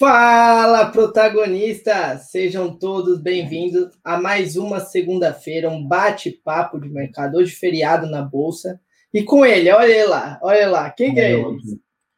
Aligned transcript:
Fala, 0.00 0.86
protagonistas! 0.86 2.30
Sejam 2.30 2.74
todos 2.74 3.20
bem-vindos 3.20 3.90
a 4.02 4.18
mais 4.18 4.56
uma 4.56 4.80
segunda-feira, 4.80 5.68
um 5.68 5.86
bate-papo 5.86 6.80
de 6.80 6.88
mercado, 6.88 7.36
hoje 7.36 7.52
feriado 7.52 8.06
na 8.06 8.22
Bolsa. 8.22 8.80
E 9.12 9.22
com 9.22 9.44
ele, 9.44 9.70
olha 9.70 9.92
ele 9.92 10.06
lá, 10.06 10.40
olha 10.42 10.70
lá, 10.70 10.88
quem 10.88 11.12
que 11.12 11.20
é 11.20 11.32
ele? 11.34 11.58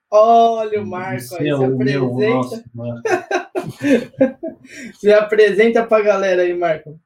Olha 0.09 0.81
o 0.81 0.87
Marco 0.87 1.35
aí, 1.35 1.51
se 1.51 1.65
apresenta. 1.65 2.65
se 4.95 5.13
apresenta 5.13 5.85
para 5.85 5.99
a 5.99 6.07
galera 6.07 6.43
aí, 6.43 6.57
Marco. 6.57 7.01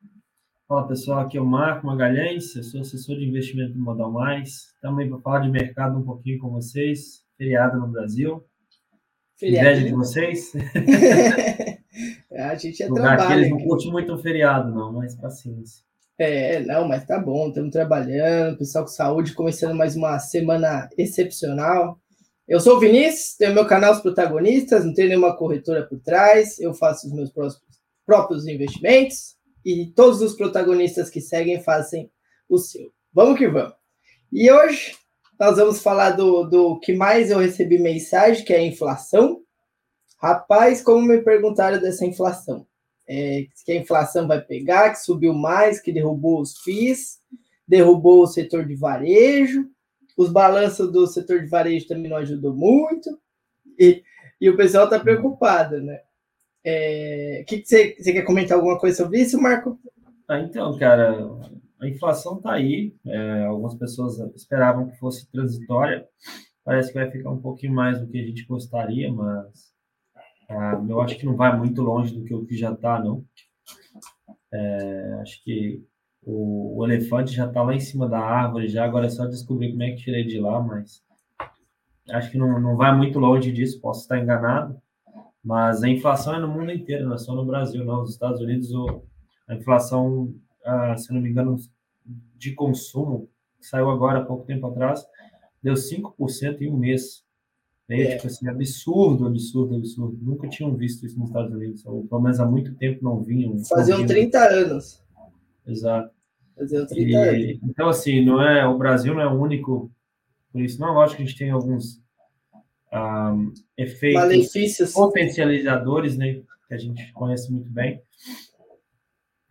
Fala 0.69 0.87
pessoal, 0.87 1.21
aqui 1.21 1.39
é 1.39 1.41
o 1.41 1.47
Marco 1.47 1.87
Magalhães, 1.87 2.55
eu 2.55 2.63
sou 2.63 2.83
assessor 2.83 3.17
de 3.17 3.25
investimento 3.25 3.73
do 3.73 3.81
Modal 3.81 4.13
Mais. 4.13 4.75
Também 4.83 5.09
para 5.09 5.21
falar 5.21 5.39
de 5.39 5.49
mercado 5.49 5.97
um 5.97 6.03
pouquinho 6.03 6.39
com 6.39 6.51
vocês, 6.51 7.25
feriado 7.39 7.81
no 7.81 7.89
Brasil. 7.89 8.45
Feriado. 9.39 9.69
Inveja 9.69 9.87
de 9.87 9.95
vocês? 9.95 10.53
a 12.33 12.55
gente 12.55 12.83
é 12.83 12.87
trabalho. 12.87 13.23
Aqui 13.23 13.33
eles 13.35 13.51
não 13.51 13.59
curtem 13.59 13.93
muito 13.93 14.15
o 14.15 14.19
feriado, 14.19 14.75
não, 14.75 14.93
mas 14.93 15.15
paciência. 15.15 15.85
É, 16.19 16.61
não, 16.61 16.89
mas 16.89 17.05
tá 17.05 17.19
bom, 17.19 17.49
estamos 17.49 17.71
trabalhando, 17.71 18.57
pessoal 18.57 18.85
com 18.85 18.91
saúde, 18.91 19.35
começando 19.35 19.77
mais 19.77 19.95
uma 19.95 20.19
semana 20.19 20.89
excepcional. 20.97 22.01
Eu 22.49 22.59
sou 22.61 22.77
o 22.77 22.81
Vinícius, 22.81 23.37
tenho 23.37 23.53
meu 23.53 23.67
canal 23.67 23.93
Os 23.93 24.01
Protagonistas, 24.01 24.85
não 24.85 24.95
tenho 24.95 25.09
nenhuma 25.09 25.37
corretora 25.37 25.87
por 25.87 26.01
trás, 26.01 26.59
eu 26.59 26.73
faço 26.73 27.07
os 27.07 27.13
meus 27.13 27.31
próprios 28.07 28.47
investimentos 28.47 29.37
e 29.63 29.93
todos 29.95 30.23
os 30.23 30.35
protagonistas 30.35 31.11
que 31.11 31.21
seguem 31.21 31.63
fazem 31.63 32.11
o 32.49 32.57
seu. 32.57 32.91
Vamos 33.13 33.37
que 33.37 33.49
vamos. 33.49 33.75
E 34.33 34.51
hoje 34.51 34.95
nós 35.39 35.57
vamos 35.57 35.83
falar 35.83 36.11
do, 36.11 36.45
do 36.45 36.81
que 36.81 36.95
mais 36.95 37.31
eu 37.31 37.39
recebi 37.39 37.79
mensagem, 37.79 38.45
que 38.45 38.53
é 38.53 38.59
a 38.59 38.67
inflação. 38.67 39.43
Rapaz, 40.19 40.83
como 40.83 41.07
me 41.07 41.23
perguntaram 41.23 41.81
dessa 41.81 42.07
inflação? 42.07 42.67
É, 43.09 43.47
que 43.65 43.73
a 43.73 43.77
inflação 43.77 44.27
vai 44.27 44.41
pegar, 44.41 44.91
que 44.91 45.01
subiu 45.01 45.33
mais, 45.33 45.81
que 45.81 45.93
derrubou 45.93 46.41
os 46.41 46.59
FIIs, 46.59 47.21
derrubou 47.69 48.23
o 48.23 48.27
setor 48.27 48.67
de 48.67 48.75
varejo, 48.75 49.69
os 50.17 50.31
balanços 50.31 50.91
do 50.91 51.07
setor 51.07 51.41
de 51.41 51.49
varejo 51.49 51.87
também 51.87 52.11
não 52.11 52.17
ajudou 52.17 52.55
muito, 52.55 53.17
e, 53.79 54.03
e 54.41 54.49
o 54.49 54.57
pessoal 54.57 54.85
está 54.85 54.99
preocupado, 54.99 55.81
né? 55.81 56.01
É, 56.65 57.45
que, 57.47 57.65
você 57.65 57.95
quer 57.95 58.23
comentar 58.23 58.57
alguma 58.57 58.79
coisa 58.79 58.97
sobre 58.97 59.21
isso, 59.21 59.41
Marco? 59.41 59.79
Ah, 60.27 60.41
então, 60.41 60.77
cara, 60.77 61.17
a 61.81 61.89
inflação 61.89 62.37
está 62.37 62.53
aí. 62.53 62.95
É, 63.05 63.45
algumas 63.45 63.75
pessoas 63.75 64.19
esperavam 64.35 64.89
que 64.89 64.99
fosse 64.99 65.31
transitória. 65.31 66.07
Parece 66.65 66.93
que 66.93 66.99
vai 66.99 67.11
ficar 67.11 67.31
um 67.31 67.41
pouquinho 67.41 67.75
mais 67.75 68.01
do 68.01 68.09
que 68.09 68.19
a 68.19 68.27
gente 68.27 68.45
gostaria, 68.45 69.13
mas 69.13 69.73
ah, 70.49 70.85
eu 70.89 71.01
acho 71.01 71.17
que 71.17 71.27
não 71.27 71.37
vai 71.37 71.57
muito 71.57 71.83
longe 71.83 72.15
do 72.15 72.25
que 72.25 72.35
o 72.35 72.45
que 72.45 72.57
já 72.57 72.73
está, 72.73 72.99
não. 72.99 73.25
É, 74.53 75.19
acho 75.21 75.43
que 75.45 75.85
o, 76.23 76.79
o 76.79 76.85
elefante 76.85 77.33
já 77.33 77.47
está 77.47 77.63
lá 77.63 77.75
em 77.75 77.81
cima 77.81 78.09
da 78.09 78.19
árvore, 78.19 78.69
já 78.69 78.85
agora 78.85 79.07
é 79.07 79.11
só 79.11 79.27
descobrir 79.27 79.71
como 79.71 79.83
é 79.83 79.91
que 79.91 80.03
tirei 80.03 80.25
de 80.25 80.41
lá, 80.41 80.61
mas 80.61 81.05
acho 82.11 82.31
que 82.31 82.39
não, 82.39 82.61
não 82.61 82.77
vai 82.77 82.97
muito 82.97 83.19
longe 83.19 83.53
disso, 83.53 83.81
posso 83.81 84.03
estar 84.03 84.19
enganado. 84.19 84.81
Mas 85.43 85.85
a 85.85 85.89
inflação 85.89 86.35
é 86.35 86.41
no 86.41 86.49
mundo 86.49 86.73
inteiro, 86.73 87.07
não 87.07 87.15
é 87.15 87.19
só 87.19 87.33
no 87.33 87.45
Brasil, 87.45 87.85
não. 87.85 88.01
Nos 88.01 88.11
Estados 88.11 88.41
Unidos, 88.41 88.69
a 89.47 89.55
inflação 89.55 90.35
ah, 90.67 90.97
se 90.97 91.13
não 91.13 91.21
me 91.21 91.31
engano, 91.31 91.57
de 92.37 92.53
consumo, 92.55 93.29
saiu 93.61 93.91
agora 93.91 94.21
há 94.21 94.25
pouco 94.25 94.45
tempo 94.45 94.67
atrás, 94.67 95.07
deu 95.63 95.75
5% 95.75 96.61
em 96.61 96.71
um 96.71 96.77
mês. 96.77 97.25
Né? 97.89 98.03
É. 98.03 98.17
Tipo 98.17 98.27
assim, 98.27 98.49
absurdo, 98.49 99.27
absurdo, 99.27 99.77
absurdo. 99.77 100.19
Nunca 100.21 100.49
tinham 100.49 100.75
visto 100.75 101.07
isso 101.07 101.19
nos 101.19 101.29
Estados 101.29 101.53
Unidos, 101.53 101.87
ou 101.87 102.07
pelo 102.07 102.21
menos 102.21 102.41
há 102.41 102.47
muito 102.47 102.75
tempo 102.75 103.03
não 103.03 103.23
vinham. 103.23 103.59
Faziam 103.65 104.05
30 104.05 104.39
anos. 104.39 105.03
Exato. 105.67 106.11
Faziam 106.57 106.87
30 106.87 107.11
e, 107.11 107.15
anos. 107.15 107.61
Então, 107.63 107.89
assim, 107.89 108.25
não 108.25 108.43
é, 108.43 108.67
o 108.67 108.77
Brasil 108.77 109.15
não 109.15 109.21
é 109.23 109.27
o 109.27 109.41
único 109.41 109.91
por 110.57 110.63
isso. 110.63 110.81
Não, 110.81 110.95
lógico 110.95 111.19
que 111.19 111.23
a 111.23 111.27
gente 111.27 111.39
tem 111.39 111.51
alguns 111.51 112.01
um, 112.91 113.53
efeitos 113.77 114.23
Malefícios. 114.23 114.93
potencializadores, 114.93 116.17
né, 116.17 116.41
que 116.67 116.75
a 116.75 116.79
gente 116.79 117.13
conhece 117.13 117.53
muito 117.53 117.69
bem. 117.71 118.01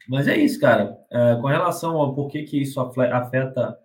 Mas 0.07 0.27
é 0.27 0.37
isso, 0.37 0.59
cara. 0.59 0.97
É, 1.11 1.35
com 1.41 1.47
relação 1.47 1.97
ao 1.97 2.13
porquê 2.13 2.43
que 2.43 2.61
isso 2.61 2.79
afeta 2.79 3.79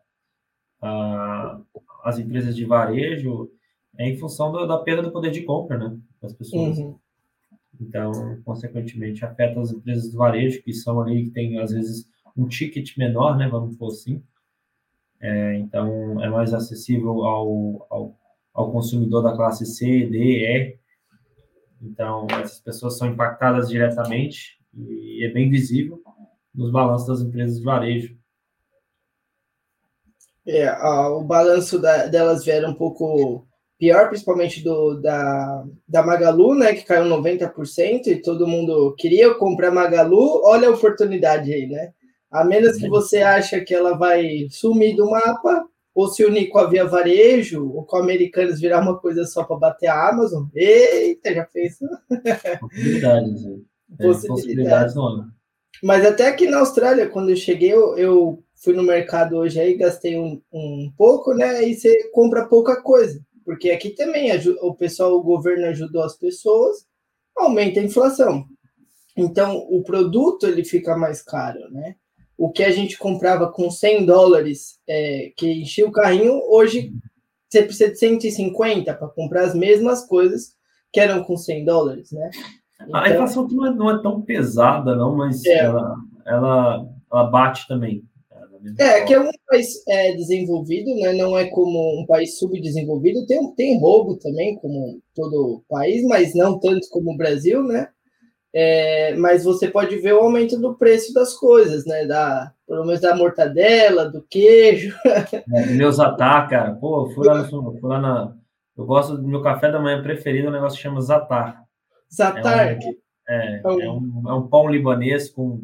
as 2.03 2.19
empresas 2.19 2.57
de 2.57 2.65
varejo, 2.65 3.51
é 3.99 4.09
em 4.09 4.17
função 4.17 4.51
do, 4.51 4.67
da 4.67 4.79
perda 4.79 5.03
do 5.03 5.13
poder 5.13 5.31
de 5.31 5.43
compra, 5.43 5.77
né, 5.77 5.99
das 6.21 6.33
pessoas. 6.33 6.79
Uhum. 6.79 6.97
Então, 7.79 8.41
consequentemente, 8.45 9.25
afeta 9.25 9.61
as 9.61 9.73
empresas 9.73 10.11
de 10.11 10.17
varejo, 10.17 10.63
que 10.63 10.73
são 10.73 11.01
ali, 11.01 11.25
que 11.25 11.31
tem, 11.31 11.59
às 11.59 11.73
vezes, 11.73 12.09
um 12.37 12.47
ticket 12.47 12.97
menor, 12.97 13.37
né, 13.37 13.49
vamos 13.49 13.77
por 13.77 13.89
assim. 13.89 14.23
É, 15.21 15.57
então, 15.57 16.23
é 16.23 16.29
mais 16.31 16.55
acessível 16.55 17.25
ao, 17.25 17.87
ao, 17.91 18.19
ao 18.55 18.73
consumidor 18.73 19.23
da 19.23 19.37
classe 19.37 19.67
C, 19.67 20.07
D, 20.07 20.47
E. 20.47 20.79
Então, 21.83 22.27
essas 22.43 22.61
pessoas 22.61 22.97
são 22.97 23.09
impactadas 23.09 23.69
diretamente 23.69 24.59
e 24.75 25.25
é 25.25 25.33
bem 25.33 25.51
visível 25.51 26.03
nos 26.55 26.71
balanços 26.71 27.07
das 27.07 27.21
empresas 27.21 27.59
de 27.59 27.65
varejo. 27.65 28.17
É, 30.47 30.69
a, 30.69 31.09
o 31.11 31.23
balanço 31.23 31.79
da, 31.79 32.07
delas 32.07 32.45
vieram 32.45 32.71
um 32.71 32.75
pouco 32.75 33.47
pior, 33.79 34.09
principalmente 34.09 34.63
do, 34.63 35.01
da, 35.01 35.65
da 35.89 36.03
Magalu, 36.03 36.55
né, 36.55 36.75
que 36.75 36.85
caiu 36.85 37.05
90%, 37.05 38.07
e 38.09 38.21
todo 38.21 38.47
mundo 38.47 38.95
queria 38.99 39.35
comprar 39.35 39.71
Magalu, 39.71 40.43
olha 40.45 40.69
a 40.69 40.73
oportunidade 40.73 41.53
aí, 41.53 41.67
né? 41.67 41.93
A 42.31 42.45
menos 42.45 42.77
que 42.77 42.89
você 42.89 43.23
acha 43.23 43.61
que 43.61 43.75
ela 43.75 43.97
vai 43.97 44.47
sumir 44.51 44.95
do 44.95 45.11
mapa, 45.11 45.65
ou 45.95 46.09
se 46.09 46.25
unir 46.25 46.49
com 46.49 46.59
a 46.59 46.67
Via 46.69 46.85
Varejo, 46.85 47.73
ou 47.73 47.85
com 47.85 47.97
a 47.97 48.01
Americanas 48.01 48.61
virar 48.61 48.81
uma 48.81 48.99
coisa 48.99 49.25
só 49.25 49.43
para 49.43 49.57
bater 49.57 49.89
a 49.89 50.09
Amazon. 50.11 50.45
Eita, 50.55 51.35
já 51.35 51.47
fez. 51.47 51.79
Possibilidades. 52.61 53.45
É, 53.45 54.07
possibilidades, 54.07 54.27
possibilidades 54.27 54.95
não. 54.95 55.40
Mas 55.83 56.05
até 56.05 56.29
aqui 56.29 56.47
na 56.47 56.59
Austrália, 56.59 57.09
quando 57.09 57.31
eu 57.31 57.37
cheguei, 57.37 57.73
eu, 57.73 57.97
eu 57.97 58.45
fui 58.63 58.75
no 58.75 58.83
mercado 58.83 59.37
hoje 59.37 59.59
aí, 59.59 59.75
gastei 59.75 60.19
um, 60.19 60.41
um 60.53 60.93
pouco, 60.97 61.33
né? 61.35 61.65
E 61.67 61.75
você 61.75 62.11
compra 62.11 62.47
pouca 62.47 62.83
coisa. 62.83 63.21
Porque 63.45 63.71
aqui 63.71 63.91
também 63.91 64.31
o 64.61 64.75
pessoal, 64.75 65.15
o 65.15 65.23
governo 65.23 65.67
ajudou 65.67 66.03
as 66.03 66.17
pessoas, 66.17 66.87
aumenta 67.37 67.81
a 67.81 67.85
inflação. 67.85 68.45
Então, 69.17 69.67
o 69.71 69.83
produto 69.83 70.47
ele 70.47 70.65
fica 70.65 70.97
mais 70.97 71.23
caro, 71.23 71.71
né? 71.71 71.97
O 72.37 72.51
que 72.51 72.63
a 72.63 72.71
gente 72.71 72.97
comprava 72.97 73.51
com 73.51 73.71
100 73.71 74.07
dólares, 74.07 74.79
é, 74.89 75.33
que 75.37 75.51
enchia 75.51 75.87
o 75.87 75.93
carrinho, 75.93 76.41
hoje 76.49 76.93
você 77.49 77.63
precisa 77.63 77.91
de 77.91 77.99
150 77.99 78.95
para 78.95 79.09
comprar 79.09 79.45
as 79.45 79.55
mesmas 79.55 80.07
coisas 80.07 80.55
que 80.93 81.01
eram 81.01 81.25
com 81.25 81.37
100 81.37 81.65
dólares, 81.65 82.13
né? 82.13 82.31
Então, 82.91 83.01
a 83.01 83.09
inflação 83.09 83.49
não 83.49 83.67
é, 83.67 83.75
não 83.75 83.91
é, 83.91 84.03
tão 84.03 84.21
pesada, 84.21 84.97
não, 84.97 85.17
mas 85.17 85.45
é. 85.45 85.59
ela, 85.59 85.95
ela, 86.27 86.89
ela 87.11 87.25
bate 87.25 87.67
também. 87.69 88.03
É, 88.79 88.99
é 88.99 89.05
que 89.05 89.15
é 89.15 89.21
um 89.21 89.31
país 89.49 89.83
é, 89.89 90.13
desenvolvido, 90.13 90.95
né? 90.97 91.13
não 91.15 91.39
é 91.39 91.49
como 91.49 92.01
um 92.01 92.05
país 92.07 92.39
subdesenvolvido, 92.39 93.25
tem, 93.27 93.55
tem 93.55 93.81
roubo 93.81 94.17
também, 94.17 94.57
como 94.57 95.01
todo 95.15 95.63
país, 95.69 96.05
mas 96.07 96.35
não 96.35 96.59
tanto 96.59 96.87
como 96.91 97.13
o 97.13 97.17
Brasil, 97.17 97.63
né? 97.63 97.89
É, 98.53 99.15
mas 99.15 99.45
você 99.45 99.69
pode 99.69 99.97
ver 99.99 100.13
o 100.13 100.21
aumento 100.21 100.61
do 100.61 100.75
preço 100.75 101.15
das 101.15 101.35
coisas, 101.35 101.87
né? 101.87 102.05
Da, 102.05 102.53
pelo 102.67 102.85
menos 102.85 103.01
da 103.01 103.15
mortadela, 103.15 104.11
do 104.11 104.23
queijo. 104.29 104.95
É, 105.07 105.67
meus 105.71 105.97
zatar, 105.97 106.49
cara. 106.51 106.75
Pô, 106.75 107.09
fui 107.15 107.27
lá, 107.27 107.45
fui 107.45 107.61
lá 107.85 108.01
na. 108.01 108.37
Eu 108.77 108.85
gosto 108.85 109.17
do 109.17 109.29
meu 109.29 109.41
café 109.41 109.71
da 109.71 109.79
manhã 109.79 110.03
preferido, 110.03 110.49
um 110.49 110.53
negócio 110.53 110.77
que 110.77 110.83
chama 110.83 111.01
zatar. 111.01 111.65
Zatar. 112.13 112.71
É, 112.71 112.79
um, 112.79 112.95
é, 113.29 113.61
é, 113.65 113.91
um, 113.91 114.23
é 114.29 114.35
um 114.35 114.49
pão 114.49 114.69
libanês 114.69 115.29
com 115.29 115.63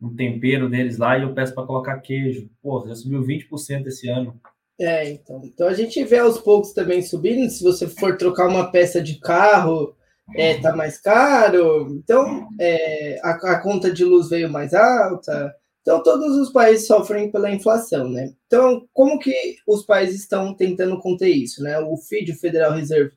um 0.00 0.14
tempero 0.14 0.68
deles 0.68 0.98
lá 0.98 1.18
e 1.18 1.22
eu 1.22 1.34
peço 1.34 1.54
para 1.54 1.66
colocar 1.66 1.98
queijo. 1.98 2.48
Pô, 2.62 2.86
já 2.86 2.94
subiu 2.94 3.22
20% 3.22 3.86
esse 3.86 4.08
ano. 4.08 4.40
É, 4.78 5.10
então. 5.10 5.40
Então 5.44 5.66
a 5.66 5.74
gente 5.74 6.02
vê 6.04 6.18
aos 6.18 6.38
poucos 6.38 6.72
também 6.72 7.02
subindo. 7.02 7.50
Se 7.50 7.62
você 7.64 7.88
for 7.88 8.16
trocar 8.16 8.48
uma 8.48 8.70
peça 8.70 9.02
de 9.02 9.18
carro, 9.18 9.94
é, 10.36 10.60
tá 10.60 10.74
mais 10.74 11.00
caro. 11.00 11.88
Então 11.96 12.48
é, 12.60 13.18
a, 13.22 13.30
a, 13.30 13.60
conta 13.60 13.90
de 13.90 14.04
luz 14.04 14.28
veio 14.28 14.48
mais 14.48 14.72
alta. 14.72 15.52
Então 15.80 16.02
todos 16.02 16.36
os 16.36 16.52
países 16.52 16.86
sofrem 16.86 17.30
pela 17.30 17.50
inflação, 17.50 18.08
né? 18.08 18.32
Então 18.46 18.86
como 18.92 19.18
que 19.18 19.56
os 19.66 19.84
países 19.84 20.20
estão 20.20 20.54
tentando 20.54 20.98
conter 21.00 21.30
isso, 21.30 21.62
né? 21.62 21.78
O 21.80 21.96
FID, 21.96 22.32
o 22.32 22.38
Federal 22.38 22.72
Reserve, 22.72 23.12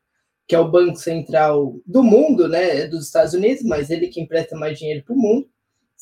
que 0.47 0.55
é 0.55 0.59
o 0.59 0.69
Banco 0.69 0.97
Central 0.97 1.79
do 1.85 2.03
mundo, 2.03 2.47
né, 2.47 2.87
dos 2.87 3.05
Estados 3.05 3.33
Unidos, 3.33 3.63
mas 3.63 3.89
ele 3.89 4.07
que 4.07 4.19
empresta 4.21 4.55
mais 4.55 4.77
dinheiro 4.77 5.03
para 5.05 5.13
o 5.13 5.17
mundo, 5.17 5.49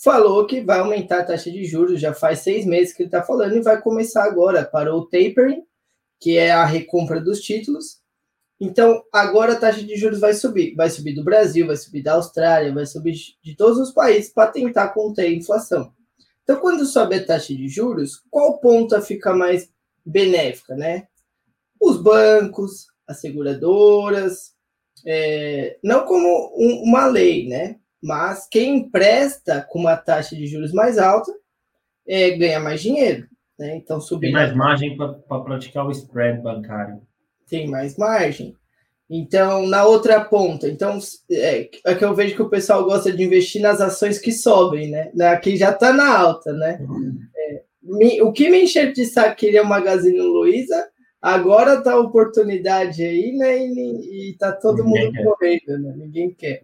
falou 0.01 0.47
que 0.47 0.62
vai 0.62 0.80
aumentar 0.80 1.19
a 1.19 1.25
taxa 1.25 1.51
de 1.51 1.65
juros, 1.65 2.00
já 2.00 2.13
faz 2.13 2.39
seis 2.39 2.65
meses 2.65 2.94
que 2.94 3.03
ele 3.03 3.07
está 3.09 3.21
falando, 3.21 3.56
e 3.56 3.62
vai 3.62 3.81
começar 3.81 4.24
agora, 4.24 4.63
para 4.65 4.95
o 4.95 5.06
tapering, 5.06 5.63
que 6.19 6.38
é 6.38 6.51
a 6.51 6.65
recompra 6.65 7.21
dos 7.21 7.41
títulos, 7.41 8.01
Então, 8.59 9.01
agora 9.13 9.53
a 9.53 9.56
taxa 9.56 9.81
de 9.81 9.95
juros 9.95 10.19
vai 10.19 10.33
subir. 10.33 10.75
Vai 10.75 10.89
subir 10.89 11.13
do 11.15 11.24
Brasil, 11.24 11.65
vai 11.65 11.77
subir 11.77 12.03
da 12.03 12.13
Austrália, 12.13 12.74
vai 12.74 12.85
subir 12.85 13.15
de 13.42 13.56
todos 13.56 13.77
os 13.80 13.92
países 13.94 14.33
para 14.33 14.51
tentar 14.51 14.89
conter 14.89 15.27
a 15.27 15.31
inflação. 15.31 15.94
Então, 16.44 16.59
quando 16.59 16.85
sobe 16.85 17.15
a 17.15 17.25
taxa 17.25 17.56
de 17.56 17.69
juros, 17.69 18.21
qual 18.30 18.59
ponta 18.59 19.01
fica 19.01 19.33
mais 19.33 19.69
benéfica, 20.06 20.75
né? 20.75 21.07
Os 21.80 22.01
bancos, 22.01 22.88
as 23.09 23.19
seguradoras, 23.19 24.53
é, 25.06 25.77
não 25.83 26.06
como 26.06 26.53
um, 26.56 26.83
uma 26.83 27.07
lei, 27.07 27.47
né? 27.47 27.77
Mas 28.01 28.47
quem 28.47 28.77
empresta 28.77 29.65
com 29.67 29.79
uma 29.79 29.97
taxa 29.97 30.35
de 30.35 30.45
juros 30.45 30.71
mais 30.71 31.00
alta 31.00 31.33
é, 32.07 32.31
ganha 32.38 32.59
mais 32.59 32.81
dinheiro, 32.81 33.27
né? 33.57 33.75
Então, 33.75 34.00
subir. 34.00 34.27
Tem 34.27 34.33
mais 34.33 34.56
margem 34.56 34.95
para 34.95 35.39
praticar 35.41 35.88
o 35.88 35.91
spread 35.91 36.41
bancário. 36.41 37.01
Tem 37.50 37.67
mais 37.67 37.97
margem. 37.97 38.56
Então, 39.09 39.65
na 39.65 39.85
outra 39.85 40.23
ponta, 40.23 40.69
então 40.69 41.00
é, 41.31 41.67
é, 41.83 41.95
que 41.95 42.06
eu 42.06 42.13
vejo 42.13 42.35
que 42.35 42.44
o 42.44 42.50
pessoal 42.50 42.85
gosta 42.85 43.11
de 43.11 43.23
investir 43.23 43.59
nas 43.59 43.81
ações 43.81 44.19
que 44.19 44.31
sobem, 44.31 44.91
né? 44.91 45.11
Aqui 45.31 45.57
já 45.57 45.71
está 45.71 45.91
na 45.91 46.15
alta, 46.15 46.53
né? 46.53 46.79
É, 47.35 47.63
me, 47.81 48.21
o 48.21 48.31
que 48.31 48.51
me 48.51 48.61
encher 48.61 48.94
de 48.94 49.06
saco 49.06 49.35
queria 49.35 49.63
o 49.63 49.67
Magazine 49.67 50.21
Luiza, 50.21 50.88
agora 51.21 51.81
tá 51.81 51.94
a 51.94 52.00
oportunidade 52.00 53.04
aí, 53.04 53.31
né? 53.33 53.57
E, 53.57 54.30
e 54.31 54.38
tá 54.38 54.51
todo 54.51 54.83
Ninguém 54.83 55.06
mundo 55.06 55.13
quer. 55.13 55.24
correndo, 55.24 55.77
né? 55.80 55.94
Ninguém 55.98 56.33
quer. 56.33 56.63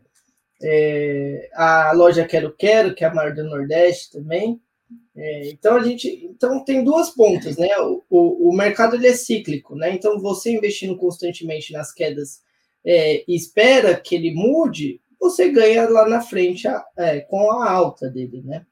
É, 0.61 1.49
a 1.53 1.91
loja 1.93 2.25
Quero 2.25 2.55
Quero, 2.55 2.95
que 2.95 3.03
é 3.03 3.07
a 3.07 3.13
maior 3.13 3.33
do 3.33 3.43
Nordeste 3.43 4.11
também. 4.11 4.59
É, 5.15 5.49
então 5.49 5.77
a 5.77 5.83
gente, 5.83 6.07
então 6.25 6.63
tem 6.63 6.83
duas 6.83 7.09
pontas, 7.09 7.57
né? 7.57 7.69
O, 7.79 8.03
o, 8.09 8.49
o, 8.49 8.55
mercado 8.55 8.95
ele 8.95 9.07
é 9.07 9.13
cíclico, 9.13 9.75
né? 9.75 9.93
Então 9.93 10.19
você 10.19 10.51
investindo 10.51 10.97
constantemente 10.97 11.71
nas 11.71 11.93
quedas 11.93 12.41
é, 12.85 13.23
e 13.27 13.35
espera 13.35 13.95
que 13.95 14.15
ele 14.15 14.33
mude, 14.33 15.01
você 15.19 15.49
ganha 15.49 15.89
lá 15.89 16.07
na 16.07 16.21
frente 16.21 16.67
a, 16.67 16.83
é, 16.97 17.21
com 17.21 17.51
a 17.51 17.69
alta 17.69 18.09
dele, 18.09 18.41
né? 18.43 18.65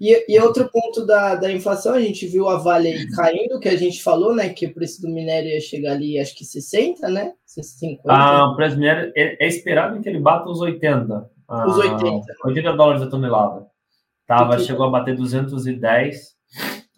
E, 0.00 0.32
e, 0.32 0.38
outro 0.38 0.68
ponto 0.70 1.04
da, 1.04 1.34
da 1.34 1.50
inflação, 1.50 1.94
a 1.94 2.00
gente 2.00 2.26
viu 2.26 2.48
a 2.48 2.56
Vale 2.56 3.08
caindo, 3.16 3.58
que 3.58 3.68
a 3.68 3.76
gente 3.76 4.02
falou, 4.02 4.34
né? 4.34 4.50
Que 4.50 4.66
o 4.66 4.74
preço 4.74 5.02
do 5.02 5.08
minério 5.08 5.50
ia 5.50 5.60
chegar 5.60 5.92
ali, 5.92 6.18
acho 6.18 6.36
que 6.36 6.44
60, 6.44 7.08
né? 7.08 7.32
50. 7.44 8.02
Ah, 8.06 8.50
o 8.50 8.56
preço 8.56 8.76
do 8.76 8.80
minério 8.80 9.12
é, 9.16 9.44
é 9.44 9.48
esperado 9.48 10.00
que 10.00 10.08
ele 10.08 10.20
bata 10.20 10.48
os 10.48 10.60
80. 10.60 11.30
Ah, 11.48 11.66
os 11.66 11.76
80. 11.76 12.26
80 12.44 12.72
dólares 12.74 13.02
a 13.02 13.10
tonelada. 13.10 13.66
Tava, 14.26 14.58
chegou 14.58 14.86
a 14.86 14.90
bater 14.90 15.16
210 15.16 16.36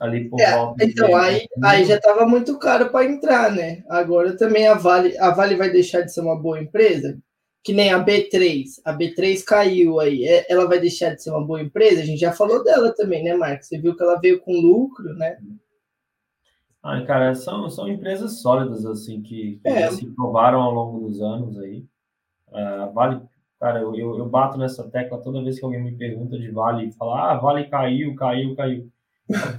ali 0.01 0.29
por 0.29 0.41
é, 0.41 0.57
volta. 0.57 0.85
Então, 0.85 1.15
aí, 1.15 1.47
aí 1.63 1.85
já 1.85 1.97
estava 1.97 2.27
muito 2.27 2.59
caro 2.59 2.91
para 2.91 3.05
entrar, 3.05 3.53
né? 3.53 3.83
Agora 3.89 4.37
também 4.37 4.67
a 4.67 4.75
Vale, 4.75 5.17
a 5.19 5.31
Vale 5.31 5.55
vai 5.55 5.71
deixar 5.71 6.01
de 6.01 6.13
ser 6.13 6.23
uma 6.23 6.37
boa 6.37 6.61
empresa, 6.61 7.19
que 7.63 7.73
nem 7.73 7.93
a 7.93 8.05
B3. 8.05 8.65
A 8.85 8.97
B3 8.97 9.45
caiu 9.45 10.01
aí. 10.01 10.25
É, 10.25 10.51
ela 10.51 10.67
vai 10.67 10.81
deixar 10.81 11.15
de 11.15 11.23
ser 11.23 11.31
uma 11.31 11.45
boa 11.45 11.61
empresa? 11.61 12.03
A 12.03 12.05
gente 12.05 12.21
já 12.21 12.33
falou 12.33 12.65
dela 12.65 12.95
também, 12.95 13.23
né, 13.23 13.35
Marcos? 13.35 13.69
Você 13.69 13.79
viu 13.79 13.97
que 13.97 14.03
ela 14.03 14.19
veio 14.21 14.41
com 14.41 14.53
lucro, 14.53 15.15
né? 15.15 15.39
Ah, 16.83 17.03
cara, 17.03 17.35
são, 17.35 17.69
são 17.69 17.89
empresas 17.89 18.41
sólidas, 18.41 18.87
assim, 18.87 19.21
que, 19.21 19.61
que 19.63 19.69
é. 19.69 19.91
se 19.91 20.07
provaram 20.07 20.63
ao 20.63 20.73
longo 20.73 21.07
dos 21.07 21.21
anos 21.21 21.59
aí. 21.59 21.85
Uh, 22.49 22.93
vale 22.93 23.21
Cara, 23.61 23.79
eu, 23.79 23.95
eu, 23.95 24.17
eu, 24.17 24.27
bato 24.27 24.57
nessa 24.57 24.89
tecla 24.89 25.21
toda 25.21 25.45
vez 25.45 25.59
que 25.59 25.65
alguém 25.65 25.83
me 25.85 25.95
pergunta 25.95 26.39
de 26.39 26.51
Vale 26.51 26.91
fala, 26.93 27.33
ah, 27.33 27.37
Vale 27.37 27.69
caiu, 27.69 28.15
caiu, 28.15 28.57
caiu. 28.57 28.91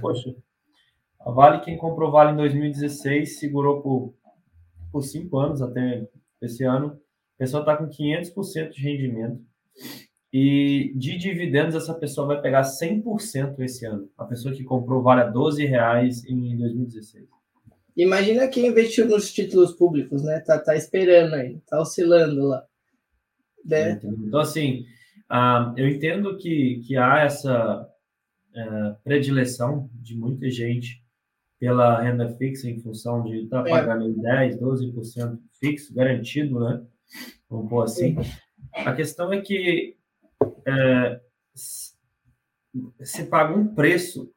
Poxa, 0.00 0.34
a 1.20 1.30
Vale, 1.30 1.60
quem 1.60 1.78
comprou 1.78 2.10
Vale 2.10 2.32
em 2.32 2.36
2016, 2.36 3.38
segurou 3.38 3.80
por, 3.80 4.12
por 4.90 5.02
cinco 5.02 5.38
anos 5.38 5.62
até 5.62 6.04
esse 6.40 6.64
ano. 6.64 7.00
A 7.36 7.38
pessoa 7.38 7.60
está 7.60 7.76
com 7.76 7.88
500% 7.88 8.70
de 8.70 8.82
rendimento. 8.82 9.40
E 10.32 10.92
de 10.96 11.18
dividendos, 11.18 11.74
essa 11.74 11.92
pessoa 11.92 12.26
vai 12.26 12.40
pegar 12.40 12.62
100% 12.62 13.60
esse 13.60 13.84
ano. 13.84 14.08
A 14.16 14.24
pessoa 14.24 14.54
que 14.54 14.64
comprou 14.64 15.02
Vale 15.02 15.22
a 15.22 15.26
12 15.28 15.64
reais 15.66 16.24
em 16.24 16.56
2016. 16.56 17.26
Imagina 17.94 18.48
quem 18.48 18.68
investiu 18.68 19.06
nos 19.06 19.30
títulos 19.30 19.72
públicos, 19.72 20.22
né? 20.22 20.40
Tá, 20.40 20.58
tá 20.58 20.74
esperando 20.74 21.34
aí, 21.34 21.60
tá 21.68 21.78
oscilando 21.78 22.48
lá. 22.48 22.64
Né? 23.62 24.00
Então, 24.02 24.40
assim, 24.40 24.86
uh, 25.30 25.76
eu 25.76 25.86
entendo 25.88 26.36
que, 26.38 26.82
que 26.86 26.96
há 26.96 27.20
essa 27.20 27.86
uh, 28.56 28.96
predileção 29.04 29.90
de 29.92 30.16
muita 30.16 30.50
gente 30.50 31.02
pela 31.60 32.00
renda 32.00 32.28
fixa 32.36 32.68
em 32.68 32.80
função 32.80 33.22
de 33.22 33.44
estar 33.44 33.62
tá 33.62 33.68
é. 33.68 33.70
pagando 33.70 34.26
é. 34.26 34.48
10, 34.48 34.58
12% 34.58 35.38
fixo, 35.60 35.94
garantido, 35.94 36.58
né? 36.58 36.82
Vamos 37.48 37.68
pôr 37.68 37.84
assim. 37.84 38.16
A 38.74 38.92
questão 38.94 39.32
é 39.32 39.40
que 39.40 39.96
é, 40.66 41.20
se 41.54 43.24
paga 43.26 43.54
um 43.54 43.74
preço 43.74 44.32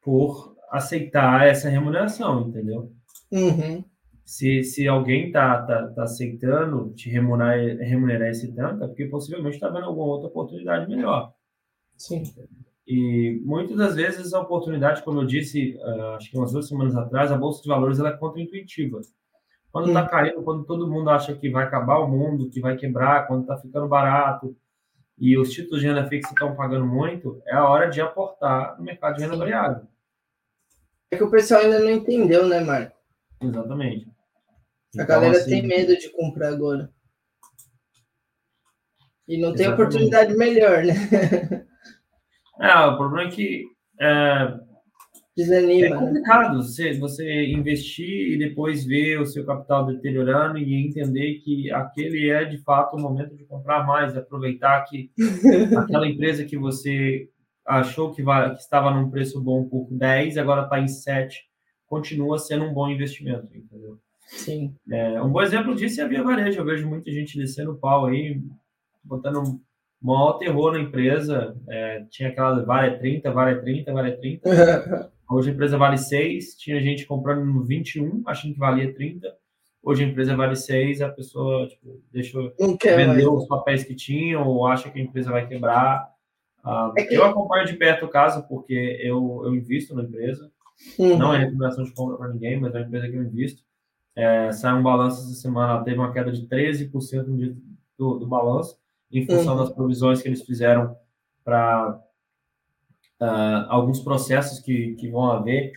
por 0.00 0.56
aceitar 0.70 1.46
essa 1.46 1.68
remuneração, 1.68 2.48
entendeu? 2.48 2.92
Uhum 3.32 3.84
se, 4.24 4.64
se 4.64 4.88
alguém 4.88 5.26
está 5.26 5.62
tá, 5.62 5.88
tá 5.88 6.02
aceitando 6.04 6.92
te 6.94 7.10
remunerar, 7.10 7.58
remunerar 7.78 8.28
esse 8.28 8.52
tanto, 8.54 8.82
é 8.82 8.86
porque 8.86 9.06
possivelmente 9.06 9.56
está 9.56 9.68
vendo 9.68 9.84
alguma 9.84 10.06
outra 10.06 10.28
oportunidade 10.28 10.88
melhor. 10.88 11.32
Sim. 11.96 12.22
E 12.86 13.40
muitas 13.44 13.76
das 13.76 13.94
vezes 13.94 14.32
a 14.32 14.40
oportunidade, 14.40 15.02
como 15.02 15.20
eu 15.20 15.26
disse, 15.26 15.76
uh, 15.76 16.16
acho 16.16 16.30
que 16.30 16.38
umas 16.38 16.52
duas 16.52 16.68
semanas 16.68 16.96
atrás, 16.96 17.30
a 17.30 17.36
Bolsa 17.36 17.62
de 17.62 17.68
Valores 17.68 17.98
ela 17.98 18.10
é 18.10 18.16
contraintuitiva. 18.16 19.00
Quando 19.74 19.88
está 19.88 20.06
caindo, 20.06 20.40
quando 20.44 20.62
todo 20.62 20.88
mundo 20.88 21.10
acha 21.10 21.34
que 21.34 21.50
vai 21.50 21.64
acabar 21.64 21.98
o 21.98 22.06
mundo, 22.06 22.48
que 22.48 22.60
vai 22.60 22.76
quebrar, 22.76 23.26
quando 23.26 23.40
está 23.40 23.56
ficando 23.56 23.88
barato, 23.88 24.56
e 25.18 25.36
os 25.36 25.50
títulos 25.50 25.80
de 25.80 25.88
renda 25.88 26.06
fixa 26.06 26.28
estão 26.28 26.54
pagando 26.54 26.86
muito, 26.86 27.42
é 27.44 27.56
a 27.56 27.68
hora 27.68 27.90
de 27.90 28.00
aportar 28.00 28.78
no 28.78 28.84
mercado 28.84 29.16
de 29.16 29.24
renda 29.24 29.36
variável. 29.36 29.82
É 31.10 31.16
que 31.16 31.24
o 31.24 31.30
pessoal 31.30 31.62
ainda 31.62 31.80
não 31.80 31.90
entendeu, 31.90 32.46
né, 32.46 32.60
Marco? 32.60 32.96
Exatamente. 33.42 34.06
A 34.06 34.10
então, 35.02 35.06
galera 35.06 35.38
assim, 35.38 35.50
tem 35.50 35.66
medo 35.66 35.98
de 35.98 36.08
comprar 36.10 36.50
agora. 36.50 36.88
E 39.26 39.36
não 39.42 39.56
tem 39.56 39.66
oportunidade 39.66 40.36
melhor, 40.36 40.84
né? 40.84 40.94
é, 42.60 42.78
o 42.86 42.96
problema 42.96 43.28
é 43.28 43.32
que 43.32 43.64
é, 44.00 44.60
Desanima, 45.36 45.86
é 45.86 45.90
né? 45.90 45.96
complicado 45.96 46.62
você, 46.62 46.96
você 46.96 47.46
investir 47.46 48.32
e 48.32 48.38
depois 48.38 48.84
ver 48.84 49.20
o 49.20 49.26
seu 49.26 49.44
capital 49.44 49.84
deteriorando 49.84 50.58
e 50.58 50.74
entender 50.74 51.40
que 51.40 51.72
aquele 51.72 52.30
é 52.30 52.44
de 52.44 52.58
fato 52.58 52.96
o 52.96 53.00
momento 53.00 53.36
de 53.36 53.44
comprar 53.44 53.84
mais, 53.84 54.16
aproveitar 54.16 54.84
que 54.84 55.10
aquela 55.76 56.06
empresa 56.06 56.44
que 56.44 56.56
você 56.56 57.28
achou 57.66 58.12
que, 58.12 58.22
vai, 58.22 58.54
que 58.54 58.60
estava 58.60 58.92
num 58.92 59.10
preço 59.10 59.40
bom 59.40 59.64
por 59.64 59.88
10, 59.90 60.38
agora 60.38 60.62
está 60.62 60.78
em 60.78 60.86
7, 60.86 61.42
continua 61.86 62.38
sendo 62.38 62.66
um 62.66 62.72
bom 62.72 62.88
investimento, 62.88 63.48
entendeu? 63.56 63.98
Sim. 64.26 64.74
É, 64.90 65.20
um 65.20 65.30
bom 65.30 65.42
exemplo 65.42 65.74
disso 65.74 66.00
é 66.00 66.04
a 66.04 66.08
Via 66.08 66.22
Varejo. 66.22 66.60
Eu 66.60 66.64
vejo 66.64 66.88
muita 66.88 67.10
gente 67.10 67.38
descendo 67.38 67.72
o 67.72 67.76
pau 67.76 68.06
aí, 68.06 68.40
botando 69.02 69.40
um 69.40 69.60
maior 70.00 70.34
terror 70.34 70.72
na 70.72 70.80
empresa. 70.80 71.56
É, 71.68 72.04
tinha 72.10 72.30
aquela 72.30 72.64
vale 72.64 72.98
30, 72.98 73.30
vale 73.30 73.60
30, 73.60 73.92
vale 73.92 74.12
30. 74.12 75.10
Hoje 75.28 75.50
a 75.50 75.52
empresa 75.52 75.78
vale 75.78 75.96
6, 75.96 76.56
tinha 76.56 76.80
gente 76.80 77.06
comprando 77.06 77.44
no 77.44 77.62
21, 77.64 78.22
achando 78.26 78.54
que 78.54 78.60
valia 78.60 78.92
30. 78.94 79.34
Hoje 79.82 80.04
a 80.04 80.06
empresa 80.06 80.36
vale 80.36 80.56
6, 80.56 81.02
a 81.02 81.08
pessoa 81.08 81.66
tipo, 81.68 82.02
deixou, 82.12 82.52
vendeu 82.82 83.34
os 83.34 83.46
papéis 83.46 83.84
que 83.84 83.94
tinha 83.94 84.40
ou 84.40 84.66
acha 84.66 84.90
que 84.90 84.98
a 84.98 85.02
empresa 85.02 85.30
vai 85.30 85.46
quebrar. 85.46 86.08
Ah, 86.62 86.92
é 86.96 87.04
que... 87.04 87.14
Eu 87.14 87.24
acompanho 87.24 87.66
de 87.66 87.74
perto 87.74 88.06
o 88.06 88.08
caso 88.08 88.46
porque 88.48 88.98
eu, 89.02 89.42
eu 89.44 89.54
invisto 89.54 89.94
na 89.94 90.02
empresa. 90.02 90.50
Uhum. 90.98 91.18
Não 91.18 91.34
é 91.34 91.38
recomendação 91.38 91.84
de 91.84 91.92
compra 91.92 92.16
para 92.16 92.32
ninguém, 92.32 92.58
mas 92.58 92.74
é 92.74 92.78
uma 92.78 92.86
empresa 92.86 93.08
que 93.08 93.16
eu 93.16 93.22
invisto. 93.22 93.62
É, 94.16 94.52
saiu 94.52 94.76
um 94.76 94.82
balanço 94.82 95.20
essa 95.20 95.34
semana, 95.34 95.82
teve 95.82 95.98
uma 95.98 96.12
queda 96.12 96.30
de 96.30 96.46
13% 96.46 97.56
do, 97.98 98.18
do 98.18 98.26
balanço, 98.26 98.78
em 99.10 99.26
função 99.26 99.54
uhum. 99.54 99.60
das 99.60 99.70
provisões 99.70 100.22
que 100.22 100.28
eles 100.28 100.42
fizeram 100.42 100.96
para 101.44 102.00
uh, 103.20 103.66
alguns 103.68 104.00
processos 104.00 104.60
que, 104.60 104.94
que 104.94 105.08
vão 105.08 105.30
haver. 105.30 105.72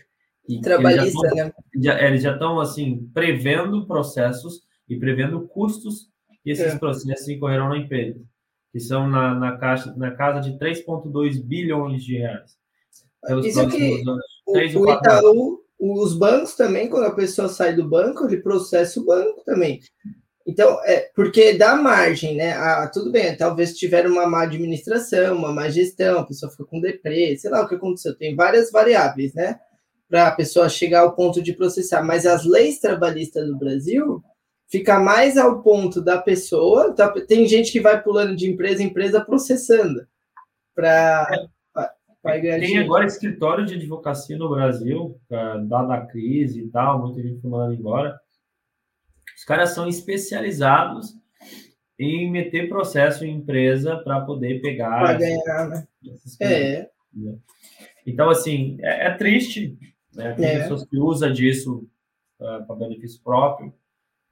E 0.47 0.61
Trabalhista, 0.61 1.27
né? 1.35 1.51
Já, 1.75 2.01
eles 2.01 2.23
já 2.23 2.33
estão, 2.33 2.59
assim, 2.59 3.09
prevendo 3.13 3.85
processos 3.85 4.61
e 4.87 4.97
prevendo 4.97 5.47
custos 5.47 6.09
que 6.43 6.51
esses 6.51 6.73
é. 6.73 6.77
processos 6.77 7.27
incorrerão 7.27 7.69
na 7.69 7.77
empresa, 7.77 8.21
que 8.71 8.79
são 8.79 9.09
na, 9.09 9.35
na, 9.35 9.57
caixa, 9.57 9.93
na 9.97 10.11
casa 10.11 10.39
de 10.39 10.57
3,2 10.57 11.43
bilhões 11.43 12.03
de 12.03 12.17
reais. 12.17 12.57
Isso 13.43 13.59
aqui, 13.59 14.01
o, 14.45 14.53
o 14.53 14.91
Itaú, 14.91 15.61
os 15.77 16.17
bancos 16.17 16.55
também, 16.55 16.89
quando 16.89 17.05
a 17.05 17.15
pessoa 17.15 17.49
sai 17.49 17.75
do 17.75 17.87
banco, 17.87 18.25
ele 18.25 18.37
processa 18.37 18.99
o 18.99 19.05
banco 19.05 19.43
também. 19.43 19.81
Então, 20.47 20.79
é 20.85 21.11
porque 21.13 21.53
dá 21.53 21.75
margem, 21.75 22.35
né? 22.35 22.53
Ah, 22.53 22.89
tudo 22.91 23.11
bem, 23.11 23.35
talvez 23.35 23.77
tiver 23.77 24.07
uma 24.07 24.25
má 24.25 24.43
administração, 24.43 25.35
uma 25.35 25.51
má 25.51 25.69
gestão, 25.69 26.19
a 26.19 26.25
pessoa 26.25 26.49
fica 26.49 26.63
com 26.63 26.79
deprê, 26.79 27.35
sei 27.37 27.51
lá 27.51 27.61
o 27.61 27.67
que 27.67 27.75
aconteceu, 27.75 28.15
tem 28.15 28.35
várias 28.35 28.71
variáveis, 28.71 29.33
né? 29.33 29.59
para 30.09 30.27
a 30.27 30.31
pessoa 30.31 30.69
chegar 30.69 31.01
ao 31.01 31.13
ponto 31.13 31.41
de 31.41 31.53
processar, 31.53 32.01
mas 32.01 32.25
as 32.25 32.45
leis 32.45 32.79
trabalhistas 32.79 33.47
no 33.47 33.57
Brasil 33.57 34.23
fica 34.69 34.99
mais 34.99 35.37
ao 35.37 35.61
ponto 35.61 36.01
da 36.01 36.17
pessoa. 36.17 36.93
Tá, 36.93 37.09
tem 37.27 37.45
gente 37.47 37.71
que 37.71 37.79
vai 37.79 38.01
pulando 38.01 38.35
de 38.35 38.49
empresa 38.49 38.81
em 38.81 38.87
empresa 38.87 39.23
processando 39.23 40.07
para 40.73 41.27
Tem 42.67 42.77
agora 42.77 43.05
escritório 43.05 43.65
de 43.65 43.75
advocacia 43.75 44.37
no 44.37 44.49
Brasil, 44.49 45.19
dada 45.67 45.95
a 45.95 46.05
crise 46.05 46.61
e 46.61 46.69
tal, 46.69 47.01
muita 47.01 47.21
gente 47.21 47.41
foi 47.41 47.49
mandando 47.49 47.73
embora. 47.73 48.19
Caras 49.47 49.69
são 49.69 49.87
especializados 49.87 51.15
em 51.97 52.29
meter 52.29 52.67
processo 52.67 53.23
em 53.23 53.37
empresa 53.37 53.95
para 53.95 54.19
poder 54.19 54.61
pegar. 54.61 54.99
Para 54.99 55.13
ganhar, 55.13 55.69
né? 55.69 55.87
É. 56.41 56.89
Então, 58.05 58.29
assim, 58.29 58.77
é, 58.81 59.07
é 59.07 59.11
triste. 59.11 59.77
Né? 60.13 60.33
Tem 60.33 60.45
é. 60.47 60.59
pessoas 60.59 60.83
que 60.83 60.97
usam 60.97 61.31
disso 61.31 61.87
uh, 62.41 62.67
para 62.67 62.75
benefício 62.75 63.23
próprio. 63.23 63.73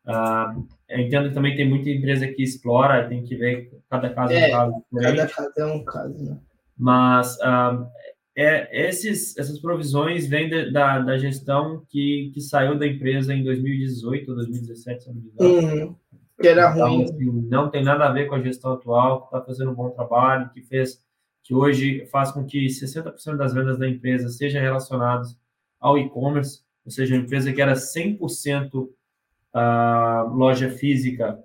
Uh, 0.06 0.68
eu 0.90 1.00
entendo 1.00 1.30
que 1.30 1.34
também 1.34 1.56
tem 1.56 1.68
muita 1.68 1.90
empresa 1.90 2.28
que 2.28 2.44
explora, 2.44 3.08
tem 3.08 3.24
que 3.24 3.38
ver 3.38 3.72
cada 3.90 4.14
caso 4.14 4.34
é, 4.34 4.48
um 4.48 4.52
caso 4.52 4.86
diferente. 4.92 5.18
Cada 5.18 5.30
caso 5.30 5.54
é 5.58 5.66
um 5.66 5.86
caso, 5.86 6.26
né? 6.26 6.38
Mas 6.78 7.38
uh, 7.38 7.88
é, 8.36 8.88
esses, 8.88 9.38
essas 9.38 9.60
provisões 9.60 10.28
vêm 10.28 10.50
de, 10.50 10.70
da, 10.70 11.00
da 11.00 11.18
gestão 11.18 11.86
que, 11.90 12.32
que 12.34 12.42
saiu 12.42 12.78
da 12.78 12.86
empresa 12.86 13.34
em 13.34 13.44
2018 13.44 14.30
ou 14.30 14.36
2017, 14.36 15.04
se 15.04 15.10
não 15.10 15.16
me 15.16 15.30
engano. 15.30 15.86
Uhum, 15.86 15.96
que 16.42 16.48
era 16.48 16.72
então, 16.72 16.90
ruim. 16.90 17.04
Assim, 17.06 17.48
não 17.50 17.70
tem 17.70 17.84
nada 17.84 18.06
a 18.06 18.12
ver 18.12 18.28
com 18.28 18.36
a 18.36 18.42
gestão 18.42 18.74
atual, 18.74 19.22
que 19.22 19.26
está 19.28 19.42
fazendo 19.46 19.72
um 19.72 19.76
bom 19.76 19.90
trabalho, 19.90 20.50
que 20.50 20.62
fez 20.62 21.04
que 21.44 21.54
hoje 21.54 22.08
faz 22.08 22.32
com 22.32 22.44
que 22.44 22.66
60% 22.66 23.38
das 23.38 23.54
vendas 23.54 23.78
da 23.78 23.88
empresa 23.88 24.30
sejam 24.30 24.62
relacionadas 24.62 25.38
ao 25.80 25.98
e-commerce, 25.98 26.62
ou 26.84 26.92
seja, 26.92 27.16
a 27.16 27.20
empresa 27.20 27.54
que 27.54 27.62
era 27.62 27.74
100% 27.74 28.74
uh, 28.74 30.34
loja 30.34 30.70
física, 30.72 31.40